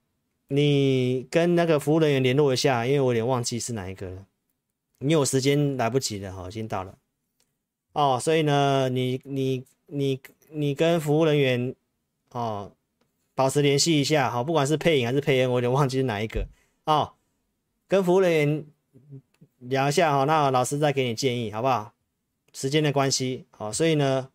[0.48, 4.26] 你跟那个服务人员联络一下，因为我有点忘记是哪一个了。
[5.02, 6.96] 你有时间来不及了，哈，已经到了。
[7.92, 11.74] 哦，所以呢，你你你你跟服务人员
[12.30, 12.72] 哦
[13.34, 16.46] 保持联系一下，好，不管是配影还是配音，我有点忘记是哪一个。
[16.84, 17.12] 哦，
[17.86, 18.66] 跟服务人员
[19.58, 21.92] 聊一下哈，那老师再给你建议，好不好？
[22.54, 24.30] 时间的关系，好，所以呢，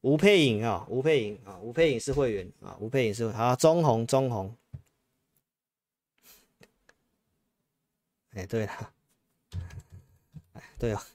[0.00, 4.56] 吴佩影啊，吴佩影啊，吴佩影是会员啊，吴佩影是会员好，中红中红。
[8.34, 8.90] 哎、对了，
[10.82, 11.06] 对啊，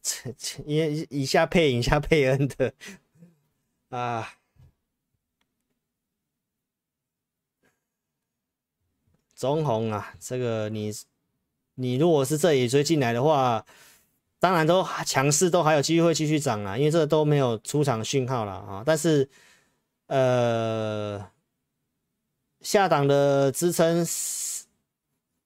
[0.00, 2.72] 这这因为以下配以下配恩的
[3.88, 4.34] 啊，
[9.34, 10.92] 中红啊，这个你
[11.74, 13.66] 你如果是这里追进来的话，
[14.38, 19.28] 当然都强势，都还有机会继续涨啊，因为这都没有出场讯号了啊，但是
[20.06, 21.28] 呃，
[22.60, 24.06] 下档的支撑。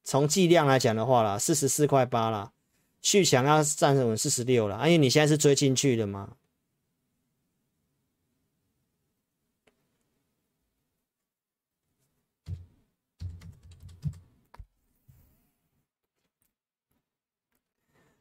[0.06, 2.52] 从计量来讲的话啦，四十四块八啦，
[3.04, 6.36] 续强要站稳四十六了，因为你现在是追进去的嘛。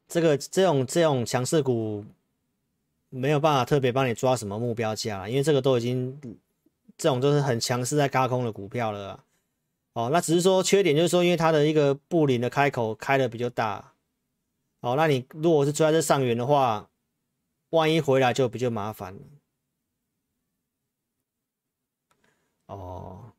[0.06, 2.04] 这个这种这种强势股
[3.08, 6.20] 没有办法特别帮你抓什么目标价，因为这个都已经
[6.98, 9.24] 这种都是很强势在高空的股票了。
[9.94, 13.93] 哦，那只是说缺点就是说，因为它的一个布林的开口开的比较大，
[14.84, 16.90] 哦，那你如果是追在这上缘的话，
[17.70, 19.20] 万一回来就比较麻烦了。
[22.66, 23.32] 哦，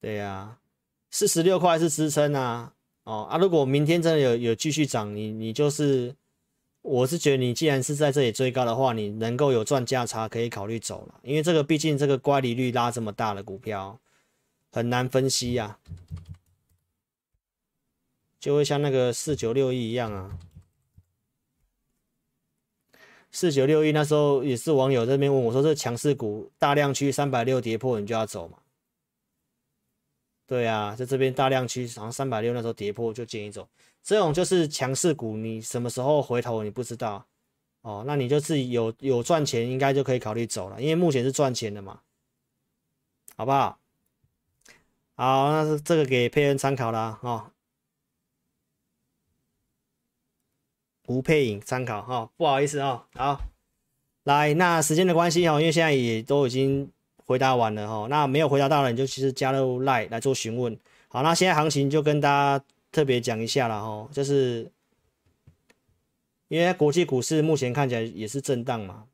[0.00, 0.58] 对呀、
[1.10, 2.72] 四十六块是支撑啊，
[3.04, 6.16] 哦啊，如果明天真的有有继续涨，你你就是，
[6.80, 14.00] 我是觉得你既然是在这里追高的话，你能够有赚价差可以考虑走了，因为这个毕竟这个乖离率拉这么大的股票。
[14.72, 15.78] 很难分析呀、
[18.46, 20.38] 就会像那个四九六一一样啊。
[23.32, 28.58] 四九六一那时候也是网友这边问我说：“这强势股大量区三百六跌破，你就要走嘛？”
[30.46, 33.68] 对啊，在这边大量区好像三百六那时候跌破就建议走。
[34.00, 37.26] 这种就是强势股，你什么时候回头你不知道
[37.80, 38.04] 哦。
[38.06, 42.00] 那你就自己有有赚钱，应该就可以考虑走了，因为目前是赚钱的嘛，
[43.36, 43.80] 好不好？
[45.16, 47.18] 好，那是这个给佩恩参考啦。
[47.22, 47.50] 哦。
[51.06, 53.02] 吴佩颖参考哈、哦，不好意思啊、哦。
[53.14, 53.40] 好，
[54.24, 60.78] 来，那时间的关系哈，因为现在也都已经回答完了哈，那没有回答到的你就其实加入来来做询问。
[61.08, 64.70] 好，那现在行情就跟大家特别讲一下了哈，就是
[66.48, 69.04] 因为国际股市目前看起来也是震荡嘛。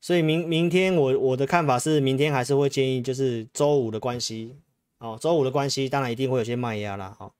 [0.00, 4.56] 所以明明天我我的看法是，明天还是会建议就是周五的关系，
[4.98, 7.34] 哦，周五的关系当然一定会有些卖压啦，好，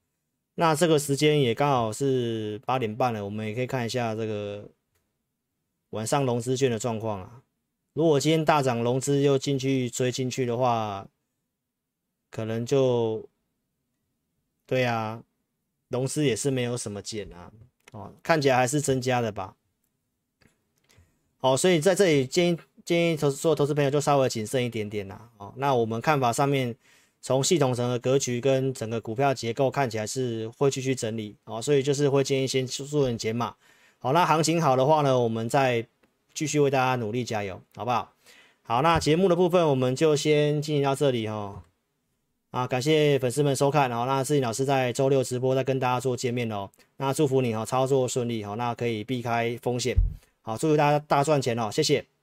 [0.60, 4.68] 那这个时间也刚好是八点半了，我们也可以看一下这个
[5.90, 7.42] 晚上融资券的状况啊。
[7.92, 11.06] 如果今天大涨，融资又进去追进去的话，
[12.28, 13.24] 可能就
[14.66, 15.22] 对啊，
[15.90, 17.52] 融资也是没有什么减啊，
[17.92, 19.54] 哦，看起来还是增加的吧。
[21.36, 25.30] 好，所以在这里建议建议投做投资朋友就稍微谨慎一点点啦。
[25.36, 26.74] 哦，那我们看法上面，
[27.20, 31.36] 从系统层的格局跟整个股票结构看起来是会继续整理。
[31.44, 33.54] 哦，所以就是会建议先做点减码。
[33.98, 35.86] 好，那行情好的话呢，我们再
[36.32, 38.12] 继续为大家努力加油，好不好？
[38.62, 41.64] 好，那节目的部分我们就先进行到这里哈。
[42.50, 43.90] 啊，感谢粉丝们收看。
[43.90, 46.70] 好，那志颖老师在周六直播再跟大家做见面哦。
[46.96, 49.96] 那祝福你哈，操作顺利哈，那可以避开风险。
[50.42, 51.70] 好，祝福大家大赚钱哦！
[51.70, 52.17] 谢谢。